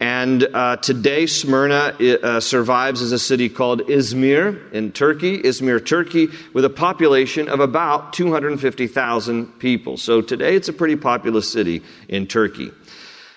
And 0.00 0.42
uh, 0.42 0.76
today, 0.76 1.26
Smyrna 1.26 1.96
uh, 2.00 2.40
survives 2.40 3.00
as 3.00 3.12
a 3.12 3.18
city 3.18 3.48
called 3.48 3.80
Izmir 3.82 4.72
in 4.72 4.90
Turkey, 4.90 5.40
Izmir, 5.40 5.84
Turkey, 5.84 6.28
with 6.52 6.64
a 6.64 6.70
population 6.70 7.48
of 7.48 7.60
about 7.60 8.12
250,000 8.12 9.58
people. 9.60 9.96
So 9.96 10.20
today, 10.20 10.56
it's 10.56 10.68
a 10.68 10.72
pretty 10.72 10.96
populous 10.96 11.50
city 11.50 11.82
in 12.08 12.26
Turkey. 12.26 12.72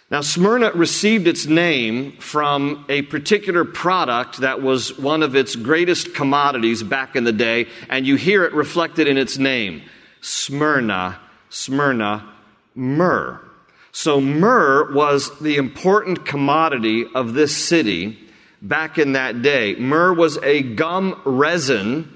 Now, 0.09 0.21
Smyrna 0.21 0.71
received 0.71 1.27
its 1.27 1.45
name 1.45 2.13
from 2.13 2.85
a 2.89 3.03
particular 3.03 3.65
product 3.65 4.37
that 4.37 4.61
was 4.61 4.97
one 4.97 5.21
of 5.21 5.35
its 5.35 5.55
greatest 5.55 6.15
commodities 6.15 6.81
back 6.81 7.15
in 7.15 7.23
the 7.23 7.33
day, 7.33 7.67
and 7.89 8.07
you 8.07 8.15
hear 8.15 8.45
it 8.45 8.53
reflected 8.53 9.07
in 9.07 9.17
its 9.17 9.37
name 9.37 9.83
Smyrna, 10.21 11.19
Smyrna, 11.49 12.27
myrrh. 12.73 13.46
So, 13.99 14.21
myrrh 14.21 14.93
was 14.93 15.39
the 15.39 15.55
important 15.55 16.23
commodity 16.23 17.07
of 17.15 17.33
this 17.33 17.57
city 17.57 18.15
back 18.61 18.99
in 18.99 19.13
that 19.13 19.41
day. 19.41 19.73
Myrrh 19.73 20.13
was 20.13 20.37
a 20.43 20.61
gum 20.61 21.19
resin 21.25 22.07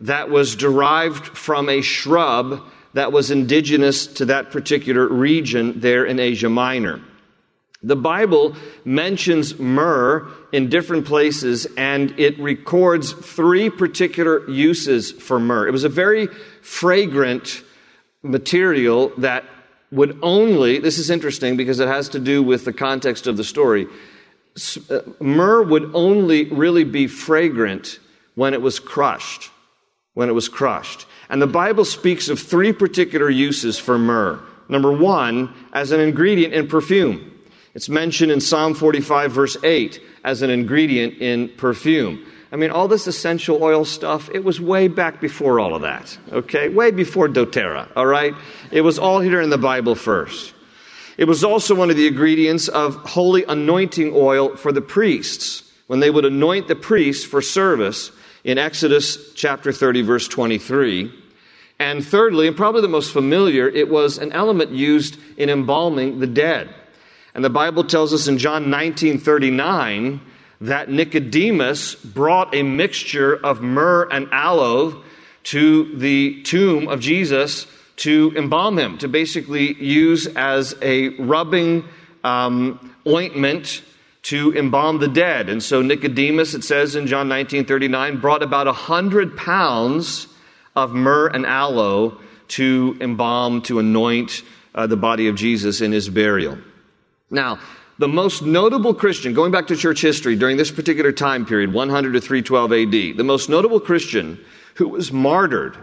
that 0.00 0.30
was 0.30 0.56
derived 0.56 1.26
from 1.38 1.68
a 1.68 1.80
shrub 1.80 2.64
that 2.94 3.12
was 3.12 3.30
indigenous 3.30 4.08
to 4.14 4.24
that 4.24 4.50
particular 4.50 5.06
region 5.06 5.78
there 5.78 6.04
in 6.04 6.18
Asia 6.18 6.48
Minor. 6.48 7.00
The 7.84 7.94
Bible 7.94 8.56
mentions 8.84 9.60
myrrh 9.60 10.26
in 10.50 10.68
different 10.68 11.06
places 11.06 11.68
and 11.76 12.18
it 12.18 12.36
records 12.40 13.12
three 13.12 13.70
particular 13.70 14.50
uses 14.50 15.12
for 15.12 15.38
myrrh. 15.38 15.68
It 15.68 15.72
was 15.72 15.84
a 15.84 15.88
very 15.88 16.26
fragrant 16.62 17.62
material 18.24 19.12
that 19.18 19.44
would 19.90 20.18
only, 20.22 20.78
this 20.78 20.98
is 20.98 21.10
interesting 21.10 21.56
because 21.56 21.80
it 21.80 21.88
has 21.88 22.08
to 22.10 22.18
do 22.18 22.42
with 22.42 22.64
the 22.64 22.72
context 22.72 23.26
of 23.26 23.36
the 23.36 23.44
story. 23.44 23.86
Uh, 24.90 25.00
myrrh 25.20 25.62
would 25.62 25.90
only 25.94 26.46
really 26.46 26.84
be 26.84 27.06
fragrant 27.06 27.98
when 28.34 28.54
it 28.54 28.62
was 28.62 28.80
crushed. 28.80 29.50
When 30.14 30.28
it 30.28 30.32
was 30.32 30.48
crushed. 30.48 31.06
And 31.30 31.40
the 31.40 31.46
Bible 31.46 31.84
speaks 31.84 32.28
of 32.28 32.40
three 32.40 32.72
particular 32.72 33.30
uses 33.30 33.78
for 33.78 33.98
myrrh. 33.98 34.40
Number 34.68 34.92
one, 34.92 35.54
as 35.72 35.92
an 35.92 36.00
ingredient 36.00 36.52
in 36.52 36.68
perfume. 36.68 37.34
It's 37.74 37.88
mentioned 37.88 38.32
in 38.32 38.40
Psalm 38.40 38.74
45, 38.74 39.32
verse 39.32 39.56
8, 39.62 40.00
as 40.24 40.42
an 40.42 40.50
ingredient 40.50 41.18
in 41.18 41.48
perfume. 41.50 42.26
I 42.50 42.56
mean, 42.56 42.70
all 42.70 42.88
this 42.88 43.06
essential 43.06 43.62
oil 43.62 43.84
stuff, 43.84 44.30
it 44.32 44.42
was 44.42 44.60
way 44.60 44.88
back 44.88 45.20
before 45.20 45.60
all 45.60 45.74
of 45.74 45.82
that, 45.82 46.16
okay? 46.32 46.68
Way 46.70 46.90
before 46.90 47.28
doTERRA, 47.28 47.88
all 47.94 48.06
right? 48.06 48.34
It 48.70 48.80
was 48.80 48.98
all 48.98 49.20
here 49.20 49.40
in 49.40 49.50
the 49.50 49.58
Bible 49.58 49.94
first. 49.94 50.54
It 51.18 51.26
was 51.26 51.44
also 51.44 51.74
one 51.74 51.90
of 51.90 51.96
the 51.96 52.06
ingredients 52.06 52.68
of 52.68 52.94
holy 52.94 53.44
anointing 53.44 54.12
oil 54.14 54.56
for 54.56 54.72
the 54.72 54.80
priests 54.80 55.70
when 55.88 56.00
they 56.00 56.10
would 56.10 56.24
anoint 56.24 56.68
the 56.68 56.76
priests 56.76 57.24
for 57.24 57.42
service 57.42 58.12
in 58.44 58.56
Exodus 58.56 59.32
chapter 59.34 59.72
30, 59.72 60.02
verse 60.02 60.28
23. 60.28 61.12
And 61.78 62.04
thirdly, 62.04 62.48
and 62.48 62.56
probably 62.56 62.82
the 62.82 62.88
most 62.88 63.12
familiar, 63.12 63.68
it 63.68 63.88
was 63.88 64.18
an 64.18 64.32
element 64.32 64.70
used 64.70 65.18
in 65.36 65.50
embalming 65.50 66.18
the 66.18 66.26
dead. 66.26 66.74
And 67.34 67.44
the 67.44 67.50
Bible 67.50 67.84
tells 67.84 68.12
us 68.12 68.26
in 68.26 68.38
John 68.38 68.70
19 68.70 69.18
39 69.18 70.20
that 70.60 70.90
Nicodemus 70.90 71.94
brought 71.94 72.54
a 72.54 72.62
mixture 72.62 73.34
of 73.36 73.60
myrrh 73.60 74.08
and 74.10 74.28
aloe 74.32 75.02
to 75.44 75.96
the 75.96 76.42
tomb 76.42 76.88
of 76.88 77.00
Jesus 77.00 77.66
to 77.96 78.32
embalm 78.36 78.78
him, 78.78 78.98
to 78.98 79.08
basically 79.08 79.74
use 79.82 80.26
as 80.26 80.74
a 80.82 81.08
rubbing 81.20 81.84
um, 82.24 82.94
ointment 83.06 83.82
to 84.22 84.52
embalm 84.54 84.98
the 84.98 85.08
dead. 85.08 85.48
And 85.48 85.62
so 85.62 85.80
Nicodemus, 85.80 86.54
it 86.54 86.64
says 86.64 86.96
in 86.96 87.06
John 87.06 87.28
19 87.28 87.64
39, 87.64 88.20
brought 88.20 88.42
about 88.42 88.66
a 88.66 88.72
hundred 88.72 89.36
pounds 89.36 90.26
of 90.76 90.92
myrrh 90.92 91.28
and 91.28 91.46
aloe 91.46 92.18
to 92.48 92.96
embalm, 93.00 93.62
to 93.62 93.78
anoint 93.78 94.42
uh, 94.74 94.86
the 94.86 94.96
body 94.96 95.28
of 95.28 95.34
Jesus 95.36 95.80
in 95.80 95.92
his 95.92 96.08
burial. 96.08 96.58
Now, 97.30 97.58
the 97.98 98.08
most 98.08 98.42
notable 98.42 98.94
Christian, 98.94 99.34
going 99.34 99.50
back 99.50 99.66
to 99.68 99.76
church 99.76 100.00
history 100.00 100.36
during 100.36 100.56
this 100.56 100.70
particular 100.70 101.10
time 101.10 101.44
period, 101.44 101.72
100 101.72 102.12
to 102.12 102.20
312 102.20 102.72
AD, 102.72 103.16
the 103.16 103.24
most 103.24 103.48
notable 103.48 103.80
Christian 103.80 104.38
who 104.74 104.88
was 104.88 105.10
martyred 105.10 105.76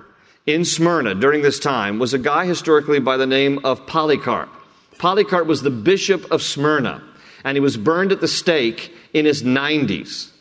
in 0.46 0.64
Smyrna 0.64 1.16
during 1.16 1.42
this 1.42 1.60
time 1.60 2.00
was 2.00 2.14
a 2.14 2.20
guy 2.20 2.46
historically 2.46 3.00
by 3.00 3.18
the 3.18 3.28
name 3.28 3.60
of 3.66 3.86
Polycarp. 3.86 4.50
Polycarp 4.98 5.46
was 5.46 5.62
the 5.62 5.72
bishop 5.72 6.32
of 6.32 6.42
Smyrna, 6.42 7.04
and 7.44 7.58
he 7.58 7.60
was 7.60 7.76
burned 7.76 8.14
at 8.14 8.22
the 8.22 8.28
stake 8.28 8.94
in 9.14 9.26
his 9.26 9.44
90s 9.44 10.32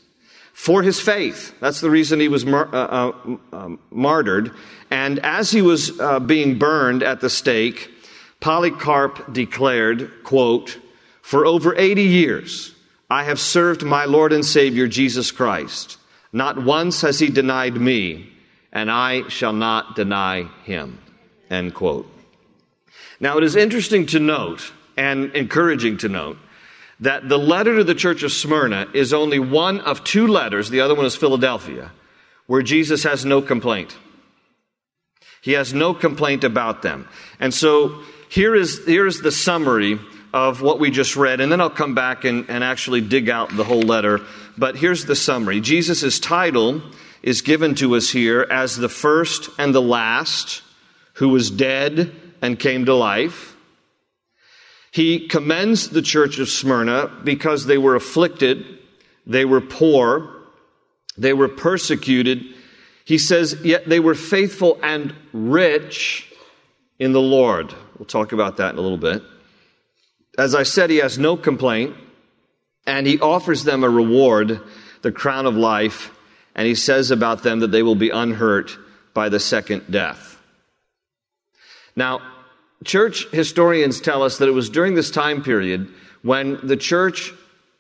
for 0.53 0.83
his 0.83 1.01
faith. 1.01 1.53
That's 1.59 1.81
the 1.81 1.91
reason 1.91 2.21
he 2.21 2.29
was 2.29 2.47
mar- 2.47 2.73
uh, 2.73 2.87
uh, 2.87 3.37
uh, 3.53 3.69
martyred. 3.91 4.53
And 4.91 5.19
as 5.21 5.51
he 5.51 5.61
was 5.61 5.99
uh, 5.99 6.21
being 6.21 6.57
burned 6.57 7.03
at 7.03 7.21
the 7.21 7.29
stake, 7.29 7.91
Polycarp 8.39 9.33
declared, 9.33 10.23
quote, 10.23 10.79
for 11.25 11.47
over 11.47 11.75
80 11.75 12.03
years, 12.03 12.75
I 13.09 13.25
have 13.25 13.41
served 13.41 13.83
my 13.83 14.05
Lord 14.05 14.31
and 14.31 14.45
Savior 14.45 14.87
Jesus 14.87 15.33
Christ. 15.33 15.97
Not 16.35 16.63
once 16.63 17.01
has 17.01 17.19
he 17.19 17.31
denied 17.31 17.81
me, 17.81 18.31
and 18.71 18.91
I 18.91 19.27
shall 19.29 19.55
not 19.55 19.97
deny 19.97 20.43
him. 20.65 20.99
End 21.49 21.73
quote. 21.73 22.07
Now, 23.21 23.39
it 23.39 23.43
is 23.43 23.57
interesting 23.57 24.05
to 24.09 24.21
note 24.21 24.71
and 24.99 25.35
encouraging 25.35 25.97
to 25.99 26.11
note 26.11 26.37
that 27.01 27.27
the 27.27 27.39
letter 27.39 27.79
to 27.79 27.85
the 27.85 27.95
church 27.95 28.23
of 28.23 28.31
Smyrna 28.31 28.89
is 28.93 29.15
only 29.15 29.39
one 29.39 29.81
of 29.81 30.05
two 30.05 30.27
letters, 30.27 30.69
the 30.69 30.83
other 30.83 30.95
one 30.95 31.07
is 31.07 31.17
Philadelphia, 31.17 31.91
where 32.47 32.61
Jesus 32.61 33.03
has 33.05 33.25
no 33.25 33.41
complaint. 33.41 33.97
He 35.41 35.53
has 35.53 35.73
no 35.73 35.95
complaint 35.95 36.45
about 36.45 36.83
them. 36.83 37.09
And 37.41 37.55
so 37.55 38.03
here 38.29 38.55
is, 38.55 38.85
here 38.85 39.07
is 39.07 39.23
the 39.23 39.33
summary 39.33 39.99
of 40.35 40.61
what 40.61 40.81
we 40.81 40.91
just 40.91 41.15
read, 41.15 41.41
and 41.41 41.51
then 41.51 41.61
I'll 41.61 41.71
come 41.71 41.95
back 41.95 42.25
and, 42.25 42.51
and 42.51 42.65
actually 42.65 43.01
dig 43.01 43.31
out 43.31 43.57
the 43.57 43.63
whole 43.63 43.83
letter. 43.83 44.21
But 44.59 44.75
here's 44.77 45.05
the 45.05 45.15
summary 45.15 45.61
Jesus' 45.61 46.19
title 46.19 46.83
is 47.23 47.41
given 47.41 47.77
to 47.77 47.95
us 47.95 48.11
here 48.11 48.45
as 48.51 48.77
the 48.77 48.89
first 48.89 49.49
and 49.59 49.73
the 49.73 49.81
last 49.81 50.63
who 51.15 51.29
was 51.29 51.53
dead 51.53 52.13
and 52.43 52.59
came 52.59 52.85
to 52.87 52.95
life. 52.95 53.57
He 54.91 55.29
commends 55.29 55.91
the 55.91 56.03
church 56.03 56.41
of 56.41 56.49
Smyrna 56.49 57.13
because 57.23 57.67
they 57.67 57.79
were 57.79 57.95
afflicted, 57.95 58.67
they 59.27 59.45
were 59.45 59.61
poor, 59.61 60.35
they 61.17 61.33
were 61.33 61.49
persecuted. 61.49 62.43
He 63.05 63.19
says, 63.19 63.57
yet 63.63 63.89
they 63.89 64.01
were 64.01 64.17
faithful 64.17 64.81
and 64.83 65.15
rich 65.33 66.29
in 66.99 67.13
the 67.13 67.21
Lord. 67.21 67.73
We'll 67.99 68.07
talk 68.07 68.33
about 68.33 68.57
that 68.57 68.73
in 68.73 68.79
a 68.79 68.83
little 68.83 68.99
bit. 68.99 69.23
As 70.37 70.55
I 70.55 70.65
said, 70.65 70.91
he 70.91 70.97
has 70.97 71.19
no 71.19 71.37
complaint, 71.37 71.97
and 72.87 73.07
he 73.07 73.21
offers 73.21 73.65
them 73.65 73.85
a 73.85 73.89
reward, 73.89 74.61
the 75.03 75.13
crown 75.13 75.47
of 75.47 75.57
life, 75.57 76.11
and 76.55 76.67
he 76.67 76.75
says 76.75 77.11
about 77.11 77.43
them 77.43 77.61
that 77.61 77.71
they 77.71 77.83
will 77.83 77.95
be 77.95 78.11
unhurt 78.11 78.77
by 79.13 79.29
the 79.29 79.41
second 79.41 79.85
death. 79.91 80.41
Now, 81.97 82.21
church 82.85 83.29
historians 83.31 84.01
tell 84.01 84.23
us 84.23 84.39
that 84.39 84.49
it 84.49 84.53
was 84.53 84.71
during 84.71 84.95
this 84.95 85.11
time 85.11 85.43
period 85.43 85.89
when 86.23 86.59
the 86.67 86.77
church 86.77 87.33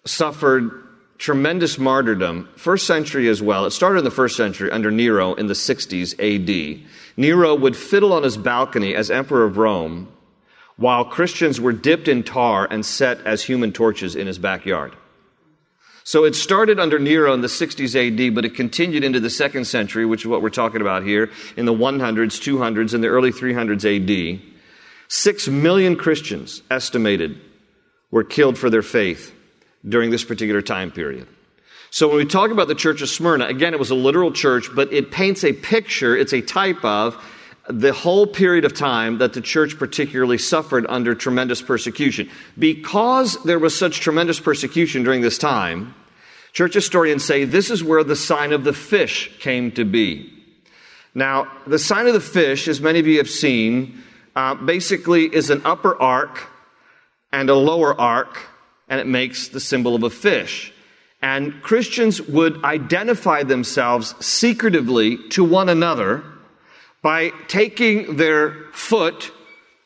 suffered 0.04 0.82
tremendous 1.18 1.78
martyrdom, 1.78 2.48
first 2.56 2.86
century 2.86 3.28
as 3.28 3.42
well. 3.42 3.64
It 3.64 3.70
started 3.70 4.00
in 4.00 4.04
the 4.04 4.10
first 4.10 4.36
century 4.36 4.70
under 4.70 4.90
Nero 4.90 5.34
in 5.34 5.46
the 5.46 5.54
60s 5.54 6.14
AD. 6.18 6.86
Nero 7.16 7.54
would 7.54 7.76
fiddle 7.76 8.12
on 8.12 8.22
his 8.22 8.36
balcony 8.36 8.94
as 8.94 9.10
emperor 9.10 9.44
of 9.44 9.56
Rome 9.56 10.08
while 10.76 11.04
Christians 11.04 11.60
were 11.60 11.72
dipped 11.72 12.08
in 12.08 12.22
tar 12.22 12.66
and 12.68 12.84
set 12.84 13.20
as 13.26 13.42
human 13.42 13.72
torches 13.72 14.16
in 14.16 14.26
his 14.26 14.38
backyard. 14.38 14.94
So 16.06 16.24
it 16.24 16.34
started 16.34 16.78
under 16.78 16.98
Nero 16.98 17.32
in 17.32 17.40
the 17.40 17.48
60s 17.48 17.94
AD, 17.96 18.34
but 18.34 18.44
it 18.44 18.54
continued 18.54 19.04
into 19.04 19.20
the 19.20 19.30
second 19.30 19.64
century, 19.64 20.04
which 20.04 20.22
is 20.22 20.26
what 20.26 20.42
we're 20.42 20.50
talking 20.50 20.82
about 20.82 21.02
here, 21.02 21.30
in 21.56 21.64
the 21.64 21.72
100s, 21.72 22.00
200s, 22.00 22.92
and 22.92 23.02
the 23.02 23.08
early 23.08 23.30
300s 23.32 23.84
AD. 23.84 24.42
Six 25.08 25.48
million 25.48 25.96
Christians 25.96 26.62
estimated 26.70 27.40
were 28.10 28.24
killed 28.24 28.58
for 28.58 28.68
their 28.68 28.82
faith 28.82 29.34
during 29.88 30.10
this 30.10 30.24
particular 30.24 30.60
time 30.60 30.90
period. 30.90 31.26
So 31.90 32.08
when 32.08 32.18
we 32.18 32.26
talk 32.26 32.50
about 32.50 32.68
the 32.68 32.74
church 32.74 33.00
of 33.00 33.08
Smyrna, 33.08 33.46
again, 33.46 33.72
it 33.72 33.78
was 33.78 33.90
a 33.90 33.94
literal 33.94 34.32
church, 34.32 34.68
but 34.74 34.92
it 34.92 35.10
paints 35.10 35.44
a 35.44 35.52
picture, 35.52 36.16
it's 36.16 36.32
a 36.34 36.42
type 36.42 36.84
of 36.84 37.14
the 37.68 37.92
whole 37.92 38.26
period 38.26 38.64
of 38.64 38.74
time 38.74 39.18
that 39.18 39.32
the 39.32 39.40
church 39.40 39.78
particularly 39.78 40.38
suffered 40.38 40.84
under 40.88 41.14
tremendous 41.14 41.62
persecution. 41.62 42.28
Because 42.58 43.42
there 43.44 43.58
was 43.58 43.78
such 43.78 44.00
tremendous 44.00 44.38
persecution 44.38 45.02
during 45.02 45.22
this 45.22 45.38
time, 45.38 45.94
church 46.52 46.74
historians 46.74 47.24
say 47.24 47.44
this 47.44 47.70
is 47.70 47.82
where 47.82 48.04
the 48.04 48.16
sign 48.16 48.52
of 48.52 48.64
the 48.64 48.74
fish 48.74 49.30
came 49.40 49.72
to 49.72 49.84
be. 49.84 50.30
Now, 51.14 51.50
the 51.66 51.78
sign 51.78 52.06
of 52.06 52.12
the 52.12 52.20
fish, 52.20 52.68
as 52.68 52.80
many 52.80 52.98
of 52.98 53.06
you 53.06 53.18
have 53.18 53.30
seen, 53.30 54.02
uh, 54.36 54.54
basically 54.56 55.34
is 55.34 55.48
an 55.48 55.62
upper 55.64 56.00
arc 56.00 56.48
and 57.32 57.48
a 57.48 57.54
lower 57.54 57.98
arc, 57.98 58.38
and 58.88 59.00
it 59.00 59.06
makes 59.06 59.48
the 59.48 59.60
symbol 59.60 59.94
of 59.94 60.02
a 60.02 60.10
fish. 60.10 60.72
And 61.22 61.62
Christians 61.62 62.20
would 62.20 62.62
identify 62.64 63.44
themselves 63.44 64.14
secretively 64.24 65.16
to 65.30 65.42
one 65.42 65.70
another 65.70 66.22
by 67.04 67.28
taking 67.48 68.16
their 68.16 68.64
foot 68.72 69.30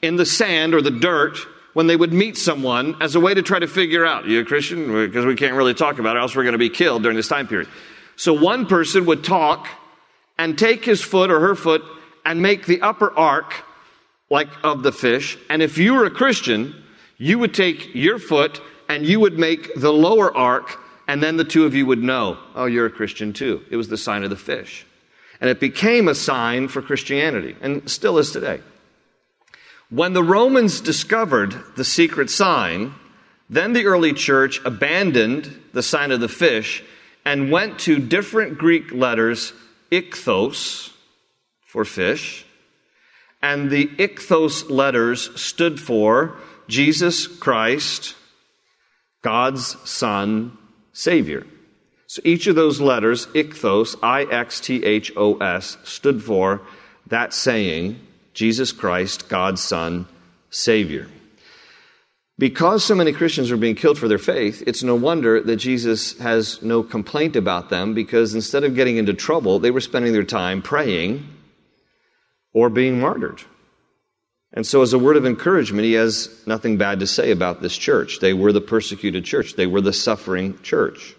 in 0.00 0.14
the 0.14 0.25
sand 0.25 0.72
or 0.72 0.80
the 0.80 0.92
dirt 0.92 1.37
when 1.72 1.88
they 1.88 1.96
would 1.96 2.12
meet 2.12 2.38
someone 2.38 2.94
as 3.02 3.16
a 3.16 3.20
way 3.20 3.34
to 3.34 3.42
try 3.42 3.58
to 3.58 3.66
figure 3.66 4.06
out, 4.06 4.26
you 4.26 4.40
a 4.40 4.44
Christian? 4.44 4.87
Because 4.87 5.26
we 5.26 5.34
can't 5.34 5.54
really 5.54 5.75
talk 5.75 5.98
about 5.98 6.16
it, 6.16 6.20
else 6.20 6.37
we're 6.37 6.44
going 6.44 6.52
to 6.52 6.58
be 6.58 6.70
killed 6.70 7.02
during 7.02 7.16
this 7.16 7.26
time 7.26 7.48
period. 7.48 7.68
So 8.14 8.32
one 8.32 8.66
person 8.66 9.04
would 9.06 9.25
talk 9.25 9.66
and 10.38 10.56
take 10.56 10.84
his 10.84 11.02
foot 11.02 11.32
or 11.32 11.40
her 11.40 11.56
foot 11.56 11.82
and 12.25 12.40
make 12.40 12.66
the 12.66 12.82
upper 12.82 13.12
arc 13.18 13.52
like 14.30 14.48
of 14.62 14.84
the 14.84 14.92
fish. 14.92 15.37
And 15.50 15.60
if 15.60 15.76
you 15.76 15.94
were 15.94 16.04
a 16.04 16.10
Christian, 16.10 16.72
you 17.16 17.40
would 17.40 17.52
take 17.52 17.96
your 17.96 18.20
foot 18.20 18.60
and 18.88 19.04
you 19.04 19.18
would 19.18 19.40
make 19.40 19.75
the 19.75 19.92
lower 19.92 20.34
arc, 20.37 20.78
and 21.08 21.20
then 21.20 21.37
the 21.37 21.44
two 21.44 21.64
of 21.64 21.75
you 21.75 21.84
would 21.84 22.02
know, 22.02 22.38
oh, 22.54 22.66
you're 22.66 22.87
a 22.87 22.90
Christian 22.90 23.32
too. 23.32 23.64
It 23.70 23.76
was 23.76 23.88
the 23.88 23.98
sign 23.98 24.22
of 24.22 24.30
the 24.30 24.37
fish. 24.37 24.87
And 25.40 25.49
it 25.49 25.61
became 25.61 26.09
a 26.09 26.14
sign 26.14 26.68
for 26.68 26.83
Christianity, 26.83 27.57
and 27.61 27.88
still 27.88 28.18
is 28.18 28.30
today. 28.30 28.61
When 29.90 30.12
the 30.12 30.23
Romans 30.23 30.80
discovered 30.80 31.54
the 31.76 31.85
secret 31.85 32.28
sign, 32.28 32.95
then 33.49 33.73
the 33.73 33.87
early 33.87 34.12
church 34.12 34.61
abandoned 34.64 35.62
the 35.73 35.83
sign 35.83 36.11
of 36.11 36.21
the 36.21 36.28
fish 36.28 36.83
and 37.25 37.50
went 37.50 37.78
to 37.80 37.99
different 37.99 38.59
Greek 38.59 38.92
letters, 38.92 39.52
ichthos, 39.90 40.92
for 41.64 41.85
fish, 41.85 42.45
and 43.40 43.71
the 43.71 43.87
ichthos 43.99 44.68
letters 44.68 45.40
stood 45.40 45.80
for 45.80 46.37
Jesus 46.68 47.26
Christ, 47.26 48.14
God's 49.23 49.76
Son, 49.88 50.57
Savior. 50.92 51.47
So 52.09 52.23
each 52.25 52.47
of 52.47 52.57
those 52.57 52.81
letters, 52.81 53.27
ichthos, 53.29 53.95
I 54.03 54.23
X 54.25 54.61
T 54.61 54.83
H 54.83 55.12
O 55.15 55.37
S, 55.37 55.77
stood 55.85 56.25
for 56.25 56.62
that 57.07 57.35
saying, 57.35 58.00
Jesus 58.33 58.73
Christ, 58.73 59.29
God's 59.29 59.62
Son, 59.62 60.07
Savior. 60.49 61.07
Because 62.38 62.83
so 62.83 62.95
many 62.95 63.12
Christians 63.12 63.50
are 63.50 63.59
being 63.59 63.75
killed 63.75 63.99
for 63.99 64.09
their 64.09 64.17
faith, 64.17 64.62
it's 64.67 64.83
no 64.83 64.95
wonder 64.95 65.43
that 65.43 65.57
Jesus 65.57 66.19
has 66.19 66.62
no 66.62 66.83
complaint 66.83 67.37
about 67.37 67.69
them 67.69 67.93
because 67.93 68.35
instead 68.35 68.65
of 68.65 68.75
getting 68.75 68.97
into 68.97 69.12
trouble, 69.12 69.59
they 69.59 69.71
were 69.71 69.81
spending 69.81 70.15
their 70.15 70.25
time 70.25 70.62
praying 70.62 71.29
or 72.55 72.71
being 72.71 73.00
martyred. 73.00 73.43
And 74.55 74.66
so, 74.66 74.81
as 74.81 74.94
a 74.94 74.99
word 74.99 75.18
of 75.18 75.27
encouragement, 75.27 75.85
he 75.85 75.92
has 75.92 76.31
nothing 76.47 76.79
bad 76.79 77.01
to 77.01 77.07
say 77.07 77.33
about 77.33 77.61
this 77.61 77.77
church. 77.77 78.21
They 78.21 78.33
were 78.33 78.53
the 78.53 78.62
persecuted 78.62 79.27
church, 79.27 79.57
they 79.57 79.66
were 79.66 79.83
the 79.83 79.92
suffering 79.92 80.59
church. 80.62 81.14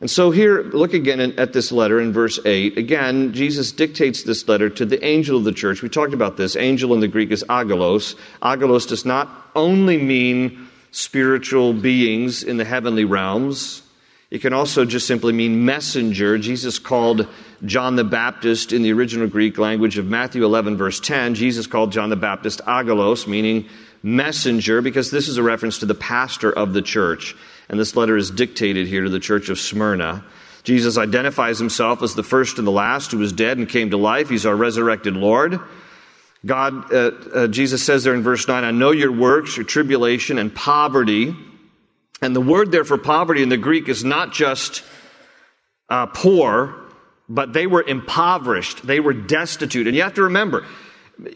And 0.00 0.08
so 0.08 0.30
here, 0.30 0.62
look 0.62 0.94
again 0.94 1.20
at 1.38 1.52
this 1.52 1.72
letter 1.72 2.00
in 2.00 2.12
verse 2.12 2.38
8. 2.44 2.78
Again, 2.78 3.32
Jesus 3.32 3.72
dictates 3.72 4.22
this 4.22 4.46
letter 4.46 4.70
to 4.70 4.86
the 4.86 5.04
angel 5.04 5.38
of 5.38 5.44
the 5.44 5.52
church. 5.52 5.82
We 5.82 5.88
talked 5.88 6.14
about 6.14 6.36
this. 6.36 6.54
Angel 6.54 6.94
in 6.94 7.00
the 7.00 7.08
Greek 7.08 7.32
is 7.32 7.44
angelos. 7.48 8.14
Angelos 8.40 8.86
does 8.86 9.04
not 9.04 9.28
only 9.56 9.96
mean 9.96 10.68
spiritual 10.92 11.72
beings 11.72 12.44
in 12.44 12.58
the 12.58 12.64
heavenly 12.64 13.04
realms, 13.04 13.82
it 14.30 14.40
can 14.40 14.52
also 14.52 14.84
just 14.84 15.06
simply 15.06 15.32
mean 15.32 15.64
messenger. 15.64 16.38
Jesus 16.38 16.78
called 16.78 17.26
John 17.64 17.96
the 17.96 18.04
Baptist 18.04 18.72
in 18.72 18.82
the 18.82 18.92
original 18.92 19.26
Greek 19.26 19.58
language 19.58 19.98
of 19.98 20.06
Matthew 20.06 20.44
11, 20.44 20.76
verse 20.76 21.00
10. 21.00 21.34
Jesus 21.34 21.66
called 21.66 21.90
John 21.90 22.10
the 22.10 22.16
Baptist 22.16 22.60
angelos, 22.68 23.26
meaning 23.26 23.66
messenger, 24.04 24.80
because 24.80 25.10
this 25.10 25.26
is 25.26 25.38
a 25.38 25.42
reference 25.42 25.78
to 25.78 25.86
the 25.86 25.94
pastor 25.94 26.52
of 26.52 26.72
the 26.72 26.82
church. 26.82 27.34
And 27.68 27.78
this 27.78 27.96
letter 27.96 28.16
is 28.16 28.30
dictated 28.30 28.86
here 28.86 29.04
to 29.04 29.10
the 29.10 29.20
church 29.20 29.48
of 29.48 29.58
Smyrna. 29.58 30.24
Jesus 30.64 30.98
identifies 30.98 31.58
himself 31.58 32.02
as 32.02 32.14
the 32.14 32.22
first 32.22 32.58
and 32.58 32.66
the 32.66 32.72
last 32.72 33.12
who 33.12 33.18
was 33.18 33.32
dead 33.32 33.58
and 33.58 33.68
came 33.68 33.90
to 33.90 33.96
life. 33.96 34.28
He's 34.28 34.46
our 34.46 34.56
resurrected 34.56 35.14
Lord. 35.14 35.60
God, 36.46 36.92
uh, 36.92 37.10
uh, 37.34 37.48
Jesus 37.48 37.84
says 37.84 38.04
there 38.04 38.14
in 38.14 38.22
verse 38.22 38.46
9, 38.46 38.64
I 38.64 38.70
know 38.70 38.90
your 38.90 39.12
works, 39.12 39.56
your 39.56 39.66
tribulation, 39.66 40.38
and 40.38 40.54
poverty. 40.54 41.34
And 42.22 42.34
the 42.34 42.40
word 42.40 42.70
there 42.70 42.84
for 42.84 42.98
poverty 42.98 43.42
in 43.42 43.48
the 43.48 43.56
Greek 43.56 43.88
is 43.88 44.04
not 44.04 44.32
just 44.32 44.82
uh, 45.88 46.06
poor, 46.06 46.74
but 47.28 47.52
they 47.52 47.66
were 47.66 47.82
impoverished. 47.82 48.86
They 48.86 49.00
were 49.00 49.12
destitute. 49.12 49.86
And 49.86 49.96
you 49.96 50.02
have 50.02 50.14
to 50.14 50.24
remember, 50.24 50.66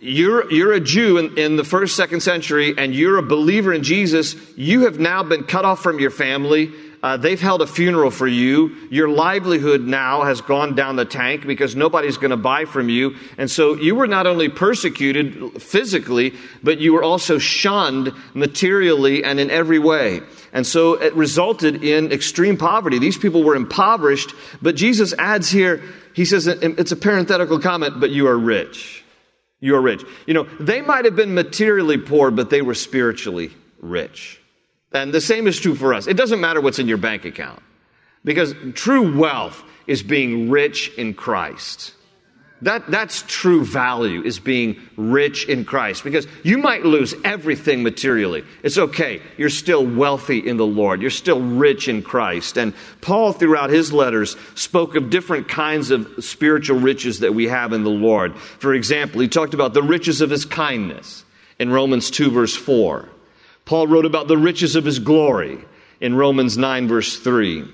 you're, 0.01 0.51
you're 0.53 0.73
a 0.73 0.81
Jew 0.81 1.19
in, 1.19 1.37
in, 1.37 1.57
the 1.57 1.65
first, 1.65 1.97
second 1.97 2.21
century, 2.21 2.75
and 2.77 2.95
you're 2.95 3.19
a 3.19 3.23
believer 3.23 3.73
in 3.73 3.83
Jesus, 3.83 4.37
you 4.57 4.83
have 4.83 4.99
now 4.99 5.23
been 5.23 5.45
cut 5.45 5.65
off 5.65 5.83
from 5.83 5.99
your 5.99 6.11
family. 6.11 6.73
Uh, 7.03 7.17
they've 7.17 7.41
held 7.41 7.63
a 7.63 7.67
funeral 7.67 8.13
for 8.13 8.29
you. 8.29 8.77
Your 8.91 9.09
livelihood 9.09 9.81
now 9.81 10.23
has 10.23 10.41
gone 10.41 10.77
down 10.77 10.95
the 10.95 11.05
tank 11.05 11.49
because 11.49 11.75
nobody's 11.75 12.17
going 12.17 12.31
to 12.31 12.37
buy 12.37 12.65
from 12.65 12.89
you. 12.89 13.17
And 13.39 13.51
so 13.51 13.75
you 13.75 13.97
were 13.97 14.07
not 14.07 14.29
only 14.29 14.49
persecuted 14.49 15.61
physically, 15.61 16.35
but 16.63 16.79
you 16.79 16.93
were 16.93 17.03
also 17.03 17.39
shunned 17.39 18.13
materially 18.35 19.25
and 19.25 19.41
in 19.41 19.51
every 19.51 19.81
way. 19.81 20.21
And 20.53 20.65
so 20.65 20.93
it 20.93 21.13
resulted 21.15 21.83
in 21.83 22.13
extreme 22.13 22.57
poverty. 22.57 23.01
These 23.01 23.19
people 23.19 23.43
were 23.43 23.57
impoverished, 23.57 24.33
but 24.61 24.77
Jesus 24.77 25.13
adds 25.19 25.51
here, 25.51 25.83
he 26.15 26.25
says, 26.25 26.47
it's 26.47 26.93
a 26.93 26.97
parenthetical 26.97 27.59
comment, 27.59 27.99
but 27.99 28.11
you 28.11 28.29
are 28.29 28.39
rich. 28.39 29.02
You 29.63 29.77
are 29.77 29.81
rich. 29.81 30.05
You 30.27 30.35
know, 30.35 30.43
they 30.59 30.83
might 30.83 31.05
have 31.05 31.15
been 31.15 31.35
materially 31.35 31.97
poor, 31.97 32.33
but 32.33 32.51
they 32.51 32.63
were 32.63 32.75
spiritually 32.75 33.53
rich. 33.81 34.41
And 34.93 35.15
the 35.15 35.21
same 35.21 35.47
is 35.47 35.59
true 35.59 35.77
for 35.77 35.95
us. 35.95 36.09
It 36.09 36.17
doesn't 36.17 36.41
matter 36.41 36.61
what's 36.61 36.81
in 36.81 36.89
your 36.89 36.99
bank 36.99 37.25
account 37.25 37.63
because 38.25 38.55
true 38.75 39.17
wealth 39.17 39.63
is 39.87 40.03
being 40.03 40.51
rich 40.51 40.93
in 40.99 41.15
Christ. 41.15 41.95
That, 42.63 42.89
that's 42.89 43.25
true 43.27 43.65
value, 43.65 44.23
is 44.23 44.39
being 44.39 44.81
rich 44.97 45.49
in 45.49 45.65
Christ. 45.65 46.05
Because 46.05 46.29
you 46.45 46.59
might 46.59 46.85
lose 46.85 47.13
everything 47.25 47.83
materially. 47.83 48.45
It's 48.63 48.79
okay. 48.79 49.21
You're 49.37 49.51
still 49.51 49.85
wealthy 49.85 50.39
in 50.39 50.59
the 50.59 50.67
Lord. 50.67 51.03
You're 51.03 51.11
still 51.11 51.41
rich 51.41 51.89
in 51.89 52.03
Christ. 52.03 52.57
And 52.57 52.73
Paul, 53.01 53.33
throughout 53.33 53.71
his 53.71 53.93
letters, 53.93 54.37
spoke 54.55 54.95
of 54.95 55.11
different 55.11 55.49
kinds 55.49 55.91
of 55.91 56.25
spiritual 56.25 56.79
riches 56.79 57.19
that 57.19 57.35
we 57.35 57.49
have 57.49 57.73
in 57.73 57.83
the 57.83 57.91
Lord. 57.91 58.37
For 58.39 58.75
example, 58.75 59.21
he 59.21 59.29
talked 59.29 59.55
about 59.55 59.75
the 59.75 59.83
riches 59.83 60.21
of 60.21 60.31
his 60.31 60.45
kindness 60.45 61.25
in 61.59 61.71
Romans 61.71 62.13
2, 62.13 62.31
verse 62.31 62.55
4. 62.55 63.09
Paul 63.65 63.89
wrote 63.89 64.07
about 64.07 64.29
the 64.29 64.39
riches 64.39 64.77
of 64.77 64.85
his 64.85 65.01
glory 65.01 65.59
in 66.01 66.15
Romans 66.15 66.57
9, 66.57 66.87
verse 66.87 67.19
3. 67.19 67.65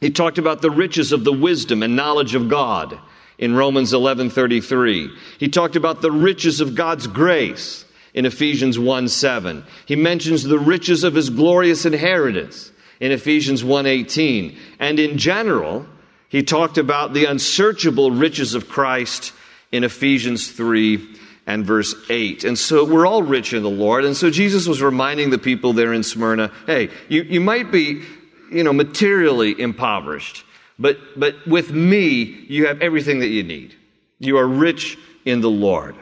He 0.00 0.10
talked 0.10 0.38
about 0.38 0.62
the 0.62 0.70
riches 0.70 1.12
of 1.12 1.24
the 1.24 1.32
wisdom 1.32 1.82
and 1.82 1.96
knowledge 1.96 2.34
of 2.34 2.48
God 2.48 2.98
in 3.38 3.54
Romans 3.54 3.92
11:33. 3.92 5.10
He 5.38 5.48
talked 5.48 5.76
about 5.76 6.02
the 6.02 6.12
riches 6.12 6.60
of 6.60 6.74
God's 6.74 7.06
grace 7.06 7.84
in 8.14 8.26
Ephesians 8.26 8.78
1:7. 8.78 9.64
He 9.84 9.96
mentions 9.96 10.44
the 10.44 10.58
riches 10.58 11.04
of 11.04 11.14
his 11.14 11.30
glorious 11.30 11.84
inheritance 11.84 12.72
in 13.00 13.12
Ephesians 13.12 13.62
1:18. 13.62 14.56
And 14.78 14.98
in 14.98 15.18
general, 15.18 15.86
he 16.28 16.42
talked 16.42 16.78
about 16.78 17.14
the 17.14 17.26
unsearchable 17.26 18.10
riches 18.10 18.54
of 18.54 18.68
Christ 18.68 19.32
in 19.70 19.84
Ephesians 19.84 20.48
3 20.48 21.00
and 21.46 21.64
verse 21.64 21.94
8. 22.08 22.44
And 22.44 22.58
so 22.58 22.84
we're 22.84 23.06
all 23.06 23.22
rich 23.22 23.52
in 23.52 23.62
the 23.62 23.70
Lord. 23.70 24.04
And 24.04 24.16
so 24.16 24.30
Jesus 24.30 24.66
was 24.66 24.82
reminding 24.82 25.30
the 25.30 25.38
people 25.38 25.72
there 25.72 25.92
in 25.92 26.02
Smyrna, 26.02 26.50
hey, 26.66 26.90
you, 27.08 27.22
you 27.22 27.40
might 27.40 27.70
be, 27.70 28.02
you 28.50 28.64
know, 28.64 28.72
materially 28.72 29.58
impoverished. 29.58 30.44
But, 30.78 30.98
but 31.16 31.46
with 31.46 31.72
me, 31.72 32.22
you 32.48 32.66
have 32.66 32.82
everything 32.82 33.20
that 33.20 33.28
you 33.28 33.42
need. 33.42 33.74
You 34.18 34.38
are 34.38 34.46
rich 34.46 34.98
in 35.24 35.40
the 35.40 35.50
Lord. 35.50 35.96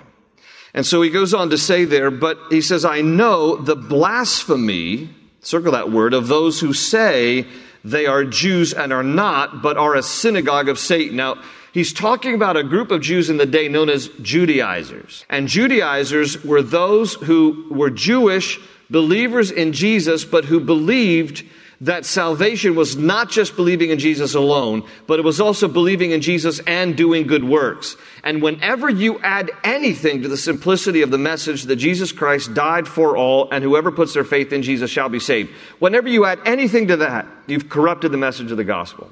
And 0.72 0.84
so 0.84 1.00
he 1.02 1.10
goes 1.10 1.32
on 1.32 1.50
to 1.50 1.58
say 1.58 1.84
there, 1.84 2.10
but 2.10 2.38
he 2.50 2.60
says, 2.60 2.84
I 2.84 3.00
know 3.00 3.56
the 3.56 3.76
blasphemy, 3.76 5.08
circle 5.40 5.72
that 5.72 5.92
word, 5.92 6.14
of 6.14 6.26
those 6.26 6.58
who 6.60 6.72
say 6.72 7.46
they 7.84 8.06
are 8.06 8.24
Jews 8.24 8.72
and 8.72 8.92
are 8.92 9.04
not, 9.04 9.62
but 9.62 9.76
are 9.76 9.94
a 9.94 10.02
synagogue 10.02 10.68
of 10.68 10.78
Satan. 10.78 11.16
Now, 11.16 11.40
he's 11.72 11.92
talking 11.92 12.34
about 12.34 12.56
a 12.56 12.64
group 12.64 12.90
of 12.90 13.02
Jews 13.02 13.30
in 13.30 13.36
the 13.36 13.46
day 13.46 13.68
known 13.68 13.88
as 13.88 14.08
Judaizers. 14.20 15.24
And 15.30 15.46
Judaizers 15.46 16.42
were 16.42 16.62
those 16.62 17.14
who 17.14 17.66
were 17.70 17.90
Jewish 17.90 18.58
believers 18.90 19.52
in 19.52 19.72
Jesus, 19.72 20.24
but 20.24 20.46
who 20.46 20.58
believed 20.58 21.44
that 21.80 22.06
salvation 22.06 22.74
was 22.74 22.96
not 22.96 23.30
just 23.30 23.56
believing 23.56 23.90
in 23.90 23.98
Jesus 23.98 24.34
alone, 24.34 24.86
but 25.06 25.18
it 25.18 25.24
was 25.24 25.40
also 25.40 25.68
believing 25.68 26.12
in 26.12 26.20
Jesus 26.20 26.60
and 26.66 26.96
doing 26.96 27.26
good 27.26 27.44
works. 27.44 27.96
And 28.22 28.40
whenever 28.40 28.88
you 28.88 29.18
add 29.20 29.50
anything 29.62 30.22
to 30.22 30.28
the 30.28 30.36
simplicity 30.36 31.02
of 31.02 31.10
the 31.10 31.18
message 31.18 31.64
that 31.64 31.76
Jesus 31.76 32.12
Christ 32.12 32.54
died 32.54 32.86
for 32.86 33.16
all 33.16 33.50
and 33.50 33.62
whoever 33.64 33.90
puts 33.90 34.14
their 34.14 34.24
faith 34.24 34.52
in 34.52 34.62
Jesus 34.62 34.90
shall 34.90 35.08
be 35.08 35.20
saved, 35.20 35.50
whenever 35.78 36.08
you 36.08 36.24
add 36.24 36.40
anything 36.46 36.88
to 36.88 36.96
that, 36.98 37.26
you've 37.46 37.68
corrupted 37.68 38.12
the 38.12 38.18
message 38.18 38.50
of 38.50 38.56
the 38.56 38.64
gospel. 38.64 39.10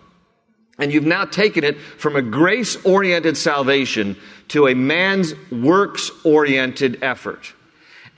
And 0.79 0.93
you've 0.93 1.05
now 1.05 1.27
taken 1.27 1.65
it 1.65 1.79
from 1.79 2.17
a 2.17 2.23
grace 2.23 2.83
oriented 2.85 3.37
salvation 3.37 4.17
to 4.49 4.69
a 4.69 4.75
man's 4.75 5.35
works 5.51 6.11
oriented 6.25 7.03
effort. 7.03 7.53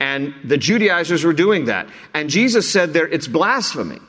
And 0.00 0.34
the 0.44 0.56
Judaizers 0.56 1.24
were 1.24 1.32
doing 1.32 1.66
that. 1.66 1.88
And 2.12 2.30
Jesus 2.30 2.70
said 2.70 2.92
there, 2.92 3.06
it's 3.06 3.26
blasphemy. 3.26 4.00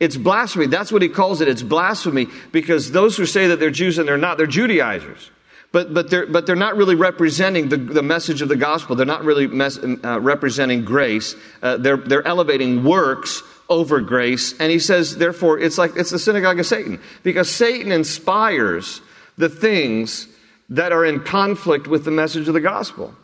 It's 0.00 0.16
blasphemy. 0.16 0.66
That's 0.66 0.90
what 0.90 1.02
he 1.02 1.08
calls 1.08 1.40
it. 1.40 1.48
It's 1.48 1.62
blasphemy 1.62 2.26
because 2.52 2.90
those 2.92 3.16
who 3.16 3.26
say 3.26 3.48
that 3.48 3.60
they're 3.60 3.70
Jews 3.70 3.98
and 3.98 4.08
they're 4.08 4.18
not, 4.18 4.38
they're 4.38 4.46
Judaizers. 4.46 5.30
But, 5.72 5.92
but, 5.92 6.08
they're, 6.08 6.26
but 6.26 6.46
they're 6.46 6.54
not 6.54 6.76
really 6.76 6.94
representing 6.94 7.68
the, 7.68 7.76
the 7.76 8.02
message 8.02 8.42
of 8.42 8.48
the 8.48 8.56
gospel. 8.56 8.94
They're 8.94 9.06
not 9.06 9.24
really 9.24 9.48
mes- 9.48 9.78
uh, 9.78 10.20
representing 10.20 10.84
grace. 10.84 11.34
Uh, 11.62 11.78
they're, 11.78 11.96
they're 11.96 12.26
elevating 12.26 12.84
works 12.84 13.42
over 13.68 14.00
grace. 14.00 14.54
And 14.60 14.70
he 14.70 14.78
says, 14.78 15.16
therefore, 15.16 15.58
it's 15.58 15.76
like 15.76 15.96
it's 15.96 16.10
the 16.10 16.18
synagogue 16.18 16.60
of 16.60 16.66
Satan 16.66 17.00
because 17.22 17.50
Satan 17.50 17.90
inspires 17.90 19.00
the 19.36 19.48
things 19.48 20.28
that 20.68 20.92
are 20.92 21.04
in 21.04 21.20
conflict 21.20 21.86
with 21.86 22.04
the 22.04 22.10
message 22.10 22.46
of 22.48 22.54
the 22.54 22.60
gospel. 22.60 23.14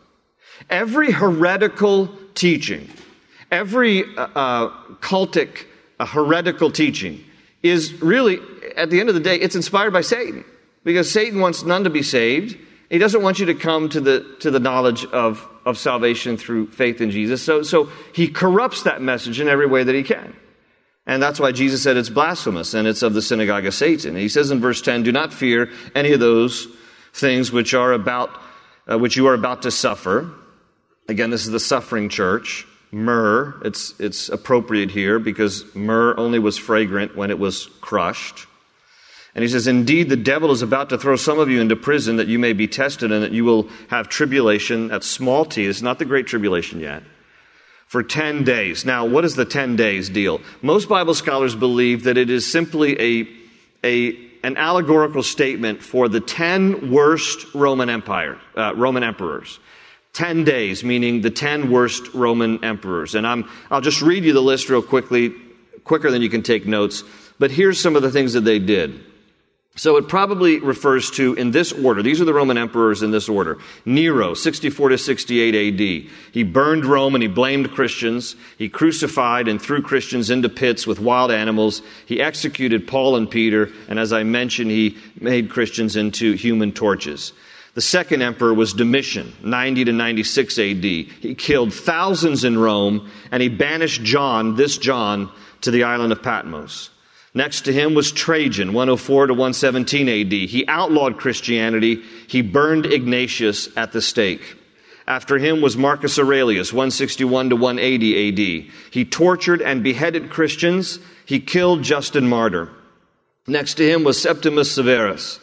Every 0.69 1.13
heretical 1.13 2.09
teaching, 2.35 2.89
every 3.51 4.05
uh, 4.17 4.27
uh, 4.35 4.69
cultic, 5.01 5.67
uh, 6.01 6.07
heretical 6.07 6.71
teaching 6.71 7.23
is 7.63 7.93
really, 8.01 8.39
at 8.75 8.89
the 8.89 9.01
end 9.01 9.11
of 9.11 9.15
the 9.15 9.21
day, 9.21 9.37
it's 9.37 9.55
inspired 9.55 9.93
by 9.93 10.01
Satan 10.01 10.45
because 10.83 11.11
Satan 11.13 11.41
wants 11.41 11.63
none 11.63 11.85
to 11.85 11.91
be 11.91 12.03
saved. 12.03 12.57
He 12.89 12.97
doesn't 12.97 13.23
want 13.23 13.39
you 13.39 13.47
to 13.47 13.55
come 13.55 13.91
to 13.91 14.01
the, 14.01 14.37
to 14.41 14.51
the 14.51 14.59
knowledge 14.59 15.05
of, 15.05 15.47
of 15.67 15.77
salvation 15.77 16.39
through 16.39 16.69
faith 16.69 17.03
in 17.03 17.11
Jesus. 17.11 17.43
So, 17.43 17.63
so 17.63 17.91
he 18.15 18.29
corrupts 18.29 18.85
that 18.85 19.03
message 19.03 19.41
in 19.41 19.49
every 19.49 19.67
way 19.67 19.85
that 19.85 19.95
he 19.95 20.03
can. 20.03 20.35
And 21.07 21.23
that's 21.23 21.39
why 21.39 21.53
Jesus 21.53 21.83
said 21.83 21.99
it's 21.99 22.09
blasphemous 22.09 22.73
and 22.73 22.89
it's 22.89 23.03
of 23.03 23.13
the 23.13 23.23
synagogue 23.23 23.67
of 23.67 23.75
Satan. 23.75 24.17
He 24.17 24.31
says 24.31 24.51
in 24.51 24.61
verse 24.61 24.81
10, 24.81 25.03
do 25.03 25.13
not 25.13 25.35
fear 25.35 25.71
any 25.95 26.13
of 26.13 26.21
those 26.21 26.67
things 27.13 27.53
which 27.53 27.75
are 27.75 27.93
about, 27.93 28.31
uh, 28.91 28.99
which 28.99 29.19
you 29.19 29.27
are 29.27 29.35
about 29.35 29.63
to 29.63 29.71
suffer. 29.71 30.33
Again, 31.09 31.29
this 31.29 31.45
is 31.45 31.51
the 31.51 31.61
suffering 31.61 32.09
church. 32.09 32.67
Myrrh, 32.93 33.55
it's, 33.65 33.99
it's 34.01 34.29
appropriate 34.29 34.91
here 34.91 35.19
because 35.19 35.65
myrrh 35.75 36.15
only 36.17 36.39
was 36.39 36.59
fragrant 36.59 37.17
when 37.17 37.31
it 37.31 37.39
was 37.39 37.67
crushed. 37.81 38.47
And 39.35 39.43
he 39.43 39.49
says, 39.49 39.69
Indeed, 39.69 40.09
the 40.09 40.17
devil 40.17 40.51
is 40.51 40.63
about 40.63 40.89
to 40.89 40.99
throw 40.99 41.15
some 41.15 41.39
of 41.39 41.49
you 41.49 41.61
into 41.61 41.77
prison 41.77 42.17
that 42.17 42.27
you 42.27 42.39
may 42.39 42.53
be 42.53 42.67
tested 42.67 43.13
and 43.13 43.23
that 43.23 43.33
you 43.33 43.45
will 43.45 43.69
have 43.89 44.09
tribulation. 44.09 44.89
That's 44.89 45.07
small 45.07 45.45
t, 45.45 45.67
it's 45.67 45.83
not 45.83 45.99
the 45.99 46.05
great 46.05 46.27
tribulation 46.27 46.81
yet. 46.81 47.05
For 47.87 48.03
10 48.03 48.45
days. 48.45 48.85
Now, 48.85 49.05
what 49.05 49.25
is 49.25 49.35
the 49.35 49.45
10 49.45 49.77
days 49.77 50.09
deal? 50.09 50.41
Most 50.63 50.89
Bible 50.89 51.15
scholars 51.15 51.57
believe 51.57 52.05
that 52.05 52.17
it 52.17 52.31
is 52.31 52.51
simply 52.51 53.01
a, 53.01 53.29
a, 53.85 54.17
an 54.45 54.57
allegorical 54.57 55.25
statement 55.25 55.83
for 55.83 56.09
the 56.09 56.21
10 56.21 56.93
worst 56.93 57.53
Roman 57.55 57.91
Empire, 57.91 58.39
uh, 58.57 58.75
Roman 58.77 59.03
emperors. 59.03 59.59
10 60.13 60.45
days, 60.45 60.83
meaning 60.83 61.21
the 61.21 61.31
10 61.31 61.71
worst 61.71 62.13
Roman 62.15 62.63
emperors. 62.65 63.15
And 63.15 63.27
I'm, 63.27 63.49
I'll 63.71 63.81
just 63.81 64.03
read 64.03 64.25
you 64.25 64.33
the 64.33 64.43
list 64.43 64.69
real 64.69 64.83
quickly, 64.83 65.33
quicker 65.85 66.11
than 66.11 66.23
you 66.23 66.29
can 66.29 66.43
take 66.43 66.67
notes. 66.67 67.05
But 67.39 67.51
here's 67.51 67.81
some 67.81 67.97
of 67.97 68.03
the 68.03 68.11
things 68.11 68.33
that 68.33 68.43
they 68.43 68.59
did. 68.59 69.05
So 69.77 69.97
it 69.97 70.09
probably 70.09 70.59
refers 70.59 71.11
to 71.13 71.35
in 71.35 71.53
this 71.53 71.73
order. 71.73 72.03
These 72.03 72.21
are 72.21 72.25
the 72.25 72.35
Roman 72.35 72.59
emperors 72.59 73.03
in 73.03 73.13
this 73.13 73.29
order. 73.29 73.59
Nero, 73.87 74.35
64 74.35 74.91
to 74.91 74.99
68 74.99 75.55
AD. 75.55 76.11
He 76.33 76.43
burned 76.43 76.85
Rome 76.85 77.15
and 77.15 77.23
he 77.23 77.29
blamed 77.29 77.71
Christians. 77.71 78.35
He 78.59 78.69
crucified 78.69 79.47
and 79.47 79.63
threw 79.63 79.81
Christians 79.81 80.29
into 80.29 80.49
pits 80.49 80.87
with 80.87 80.99
wild 80.99 81.31
animals. 81.31 81.83
He 82.05 82.21
executed 82.21 82.89
Paul 82.89 83.17
and 83.17 83.31
Peter. 83.31 83.71
And 83.89 83.99
as 83.99 84.13
I 84.13 84.25
mentioned, 84.25 84.73
he 84.73 84.99
made 85.19 85.51
Christians 85.51 85.95
into 85.95 86.33
human 86.33 86.73
torches. 86.73 87.33
The 87.75 87.81
second 87.81 88.23
emperor 88.23 88.53
was 88.53 88.73
Domitian, 88.73 89.33
90 89.43 89.85
to 89.85 89.93
96 89.93 90.59
AD. 90.59 90.85
He 90.85 91.35
killed 91.37 91.73
thousands 91.73 92.45
in 92.45 92.59
Rome 92.59 93.11
and 93.31 93.43
he 93.43 93.49
banished 93.49 94.03
John, 94.03 94.57
this 94.57 94.77
John, 94.77 95.31
to 95.61 95.71
the 95.71 95.85
island 95.85 96.13
of 96.13 96.23
Patmos. 96.23 96.91
Next 97.33 97.61
to 97.63 97.73
him 97.73 97.95
was 97.95 98.11
Trajan, 98.11 98.73
104 98.73 99.29
to 99.29 99.35
117 99.35 100.09
AD. 100.09 100.33
He 100.33 100.67
outlawed 100.67 101.19
Christianity. 101.19 102.03
He 102.27 102.43
burned 102.43 102.87
Ignatius 102.87 103.69
at 103.77 103.93
the 103.93 104.03
stake. 104.03 104.57
After 105.07 105.39
him 105.39 105.61
was 105.61 105.77
Marcus 105.77 106.19
Aurelius, 106.19 106.73
161 106.73 107.51
to 107.51 107.57
180 107.57 108.29
AD. 108.29 108.73
He 108.91 109.05
tortured 109.05 109.63
and 109.63 109.85
beheaded 109.85 110.31
Christians. 110.31 110.99
He 111.25 111.39
killed 111.39 111.83
Justin 111.83 112.29
Martyr. 112.29 112.69
Next 113.47 113.75
to 113.75 113.89
him 113.89 114.03
was 114.03 114.21
Septimus 114.21 114.73
Severus. 114.73 115.39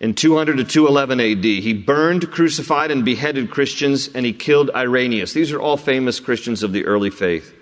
In 0.00 0.14
200 0.14 0.58
to 0.58 0.64
211 0.64 1.20
AD, 1.20 1.44
he 1.44 1.72
burned, 1.72 2.30
crucified, 2.30 2.92
and 2.92 3.04
beheaded 3.04 3.50
Christians, 3.50 4.08
and 4.14 4.24
he 4.24 4.32
killed 4.32 4.70
Irenaeus. 4.72 5.32
These 5.32 5.50
are 5.52 5.60
all 5.60 5.76
famous 5.76 6.20
Christians 6.20 6.62
of 6.62 6.72
the 6.72 6.84
early 6.84 7.10
faith. 7.10 7.52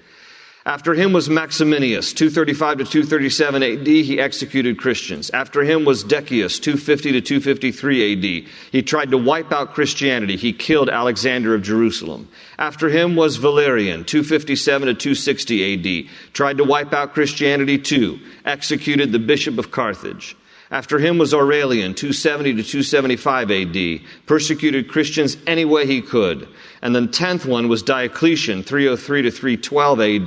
After 0.66 0.94
him 0.94 1.12
was 1.12 1.29
Maximinius, 1.29 2.12
235 2.12 2.79
to 2.79 2.85
237 2.85 3.62
AD, 3.62 3.87
he 3.87 4.20
executed 4.20 4.77
Christians. 4.79 5.31
After 5.31 5.62
him 5.62 5.85
was 5.85 6.03
Decius, 6.03 6.59
250 6.59 7.12
to 7.12 7.20
253 7.20 8.12
AD. 8.12 8.49
He 8.72 8.83
tried 8.83 9.12
to 9.12 9.16
wipe 9.16 9.53
out 9.53 9.75
Christianity. 9.75 10.37
He 10.37 10.53
killed 10.53 10.90
Alexander 10.90 11.55
of 11.55 11.62
Jerusalem. 11.62 12.29
After 12.59 12.88
him 12.90 13.14
was 13.14 13.37
Valerian, 13.37 14.05
257 14.05 14.88
to 14.88 14.94
260 14.94 16.03
AD. 16.03 16.11
Tried 16.35 16.59
to 16.59 16.64
wipe 16.64 16.92
out 16.92 17.14
Christianity 17.14 17.79
too. 17.79 18.18
Executed 18.44 19.12
the 19.12 19.20
bishop 19.20 19.59
of 19.59 19.70
Carthage. 19.70 20.37
After 20.70 20.98
him 20.98 21.16
was 21.18 21.33
Aurelian, 21.33 21.94
270 21.94 22.55
to 22.55 22.62
275 22.62 23.50
AD, 23.52 24.00
persecuted 24.26 24.88
Christians 24.88 25.37
any 25.46 25.64
way 25.64 25.87
he 25.87 26.02
could. 26.02 26.48
And 26.83 26.94
the 26.94 27.07
tenth 27.07 27.46
one 27.46 27.68
was 27.68 27.85
Diocletian, 27.85 28.64
303 28.64 29.22
to 29.22 29.31
312 29.31 30.00
AD. 30.00 30.26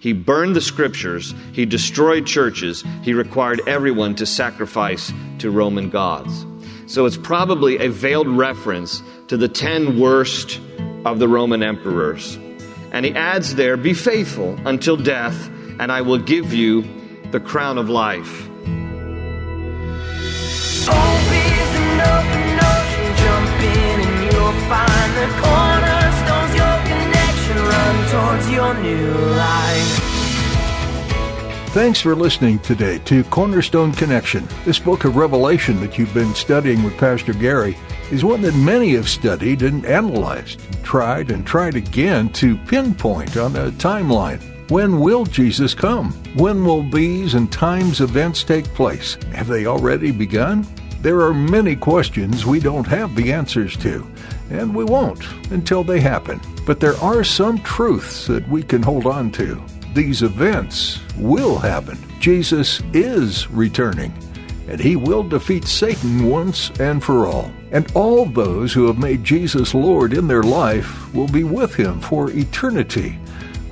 He 0.00 0.12
burned 0.12 0.54
the 0.54 0.60
scriptures, 0.60 1.34
he 1.52 1.64
destroyed 1.64 2.26
churches, 2.26 2.84
he 3.02 3.14
required 3.14 3.62
everyone 3.66 4.14
to 4.16 4.26
sacrifice 4.26 5.10
to 5.38 5.50
Roman 5.50 5.88
gods. 5.88 6.44
So 6.86 7.06
it's 7.06 7.16
probably 7.16 7.78
a 7.78 7.88
veiled 7.88 8.28
reference 8.28 9.02
to 9.28 9.38
the 9.38 9.48
ten 9.48 9.98
worst 9.98 10.60
of 11.06 11.18
the 11.18 11.28
Roman 11.28 11.62
emperors. 11.62 12.36
And 12.92 13.06
he 13.06 13.14
adds 13.14 13.54
there, 13.54 13.76
Be 13.76 13.94
faithful 13.94 14.58
until 14.66 14.96
death, 14.96 15.48
and 15.78 15.90
I 15.90 16.02
will 16.02 16.18
give 16.18 16.52
you 16.52 16.84
the 17.30 17.40
crown 17.40 17.78
of 17.78 17.88
life. 17.88 18.47
Thanks 31.78 32.00
for 32.00 32.16
listening 32.16 32.58
today 32.58 32.98
to 33.04 33.22
Cornerstone 33.24 33.92
Connection. 33.92 34.48
This 34.64 34.78
book 34.78 35.04
of 35.04 35.16
Revelation 35.16 35.78
that 35.80 35.96
you've 35.96 36.12
been 36.12 36.34
studying 36.34 36.82
with 36.82 36.98
Pastor 36.98 37.32
Gary 37.32 37.76
is 38.10 38.24
one 38.24 38.42
that 38.42 38.56
many 38.56 38.94
have 38.94 39.08
studied 39.08 39.62
and 39.62 39.84
analyzed, 39.86 40.60
tried 40.82 41.30
and 41.30 41.46
tried 41.46 41.76
again 41.76 42.30
to 42.30 42.56
pinpoint 42.56 43.36
on 43.36 43.54
a 43.54 43.70
timeline. 43.70 44.57
When 44.68 45.00
will 45.00 45.24
Jesus 45.24 45.72
come? 45.72 46.12
When 46.34 46.62
will 46.62 46.82
these 46.90 47.32
and 47.32 47.50
times 47.50 48.02
events 48.02 48.44
take 48.44 48.66
place? 48.74 49.14
Have 49.32 49.46
they 49.46 49.64
already 49.64 50.10
begun? 50.10 50.66
There 51.00 51.20
are 51.22 51.32
many 51.32 51.74
questions 51.74 52.44
we 52.44 52.60
don't 52.60 52.86
have 52.86 53.14
the 53.16 53.32
answers 53.32 53.78
to, 53.78 54.06
and 54.50 54.74
we 54.74 54.84
won't 54.84 55.24
until 55.52 55.84
they 55.84 56.00
happen. 56.00 56.38
But 56.66 56.80
there 56.80 56.96
are 56.96 57.24
some 57.24 57.62
truths 57.62 58.26
that 58.26 58.46
we 58.50 58.62
can 58.62 58.82
hold 58.82 59.06
on 59.06 59.30
to. 59.32 59.58
These 59.94 60.22
events 60.22 61.00
will 61.16 61.58
happen. 61.58 61.96
Jesus 62.20 62.82
is 62.92 63.48
returning, 63.50 64.12
and 64.68 64.78
he 64.78 64.96
will 64.96 65.22
defeat 65.22 65.64
Satan 65.64 66.28
once 66.28 66.70
and 66.78 67.02
for 67.02 67.26
all. 67.26 67.50
And 67.72 67.90
all 67.94 68.26
those 68.26 68.74
who 68.74 68.86
have 68.86 68.98
made 68.98 69.24
Jesus 69.24 69.72
Lord 69.72 70.12
in 70.12 70.28
their 70.28 70.42
life 70.42 71.14
will 71.14 71.28
be 71.28 71.44
with 71.44 71.74
him 71.74 72.00
for 72.00 72.30
eternity. 72.32 73.18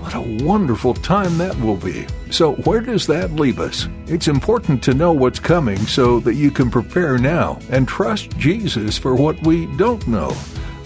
What 0.06 0.14
a 0.14 0.44
wonderful 0.44 0.94
time 0.94 1.36
that 1.38 1.58
will 1.58 1.78
be. 1.78 2.06
So, 2.30 2.52
where 2.58 2.80
does 2.80 3.08
that 3.08 3.32
leave 3.32 3.58
us? 3.58 3.88
It's 4.06 4.28
important 4.28 4.80
to 4.84 4.94
know 4.94 5.10
what's 5.10 5.40
coming 5.40 5.78
so 5.78 6.20
that 6.20 6.34
you 6.34 6.52
can 6.52 6.70
prepare 6.70 7.18
now 7.18 7.58
and 7.70 7.88
trust 7.88 8.30
Jesus 8.38 8.96
for 8.96 9.16
what 9.16 9.44
we 9.44 9.66
don't 9.76 10.06
know. 10.06 10.32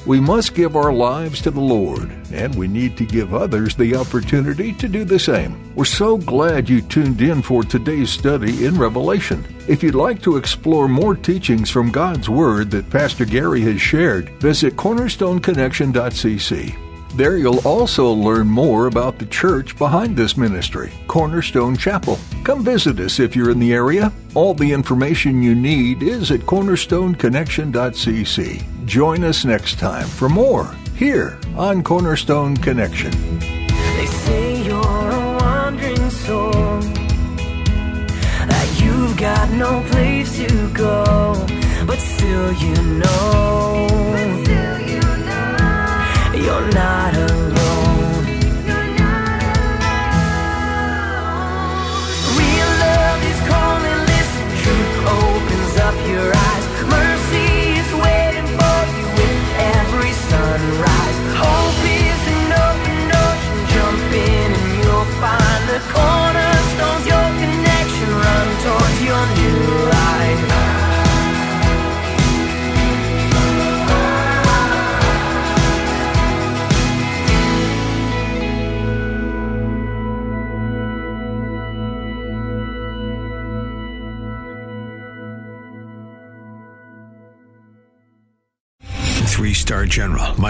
We 0.06 0.20
must 0.20 0.54
give 0.54 0.74
our 0.74 0.90
lives 0.90 1.42
to 1.42 1.50
the 1.50 1.60
Lord, 1.60 2.10
and 2.32 2.54
we 2.54 2.66
need 2.66 2.96
to 2.96 3.04
give 3.04 3.34
others 3.34 3.76
the 3.76 3.94
opportunity 3.94 4.72
to 4.72 4.88
do 4.88 5.04
the 5.04 5.18
same. 5.18 5.70
We're 5.74 5.84
so 5.84 6.16
glad 6.16 6.70
you 6.70 6.80
tuned 6.80 7.20
in 7.20 7.42
for 7.42 7.62
today's 7.62 8.08
study 8.08 8.64
in 8.64 8.78
Revelation. 8.78 9.44
If 9.68 9.82
you'd 9.82 9.94
like 9.94 10.22
to 10.22 10.38
explore 10.38 10.88
more 10.88 11.14
teachings 11.14 11.68
from 11.68 11.92
God's 11.92 12.30
Word 12.30 12.70
that 12.70 12.88
Pastor 12.88 13.26
Gary 13.26 13.60
has 13.60 13.82
shared, 13.82 14.30
visit 14.40 14.76
cornerstoneconnection.cc. 14.76 16.89
There 17.14 17.36
you'll 17.36 17.66
also 17.66 18.12
learn 18.12 18.46
more 18.46 18.86
about 18.86 19.18
the 19.18 19.26
church 19.26 19.76
behind 19.76 20.16
this 20.16 20.36
ministry, 20.36 20.92
Cornerstone 21.08 21.76
Chapel. 21.76 22.20
Come 22.44 22.62
visit 22.64 23.00
us 23.00 23.18
if 23.18 23.34
you're 23.34 23.50
in 23.50 23.58
the 23.58 23.72
area. 23.72 24.12
All 24.34 24.54
the 24.54 24.72
information 24.72 25.42
you 25.42 25.56
need 25.56 26.02
is 26.02 26.30
at 26.30 26.40
cornerstoneconnection.cc. 26.40 28.86
Join 28.86 29.24
us 29.24 29.44
next 29.44 29.78
time 29.78 30.06
for 30.06 30.28
more 30.28 30.74
here 30.94 31.38
on 31.56 31.82
Cornerstone 31.82 32.56
Connection. 32.56 33.10
They 33.40 34.06
say 34.06 34.62
you're 34.62 34.78
a 34.78 35.38
wandering 35.40 36.10
soul, 36.10 36.52
that 38.46 38.80
you've 38.82 39.16
got 39.16 39.50
no 39.52 39.82
place 39.90 40.36
to 40.38 40.72
go, 40.74 41.34
but 41.86 41.98
still 41.98 42.52
you 42.52 42.74
know, 42.98 43.86
you're 46.42 46.70
not 46.72 47.14
alone. 47.16 47.59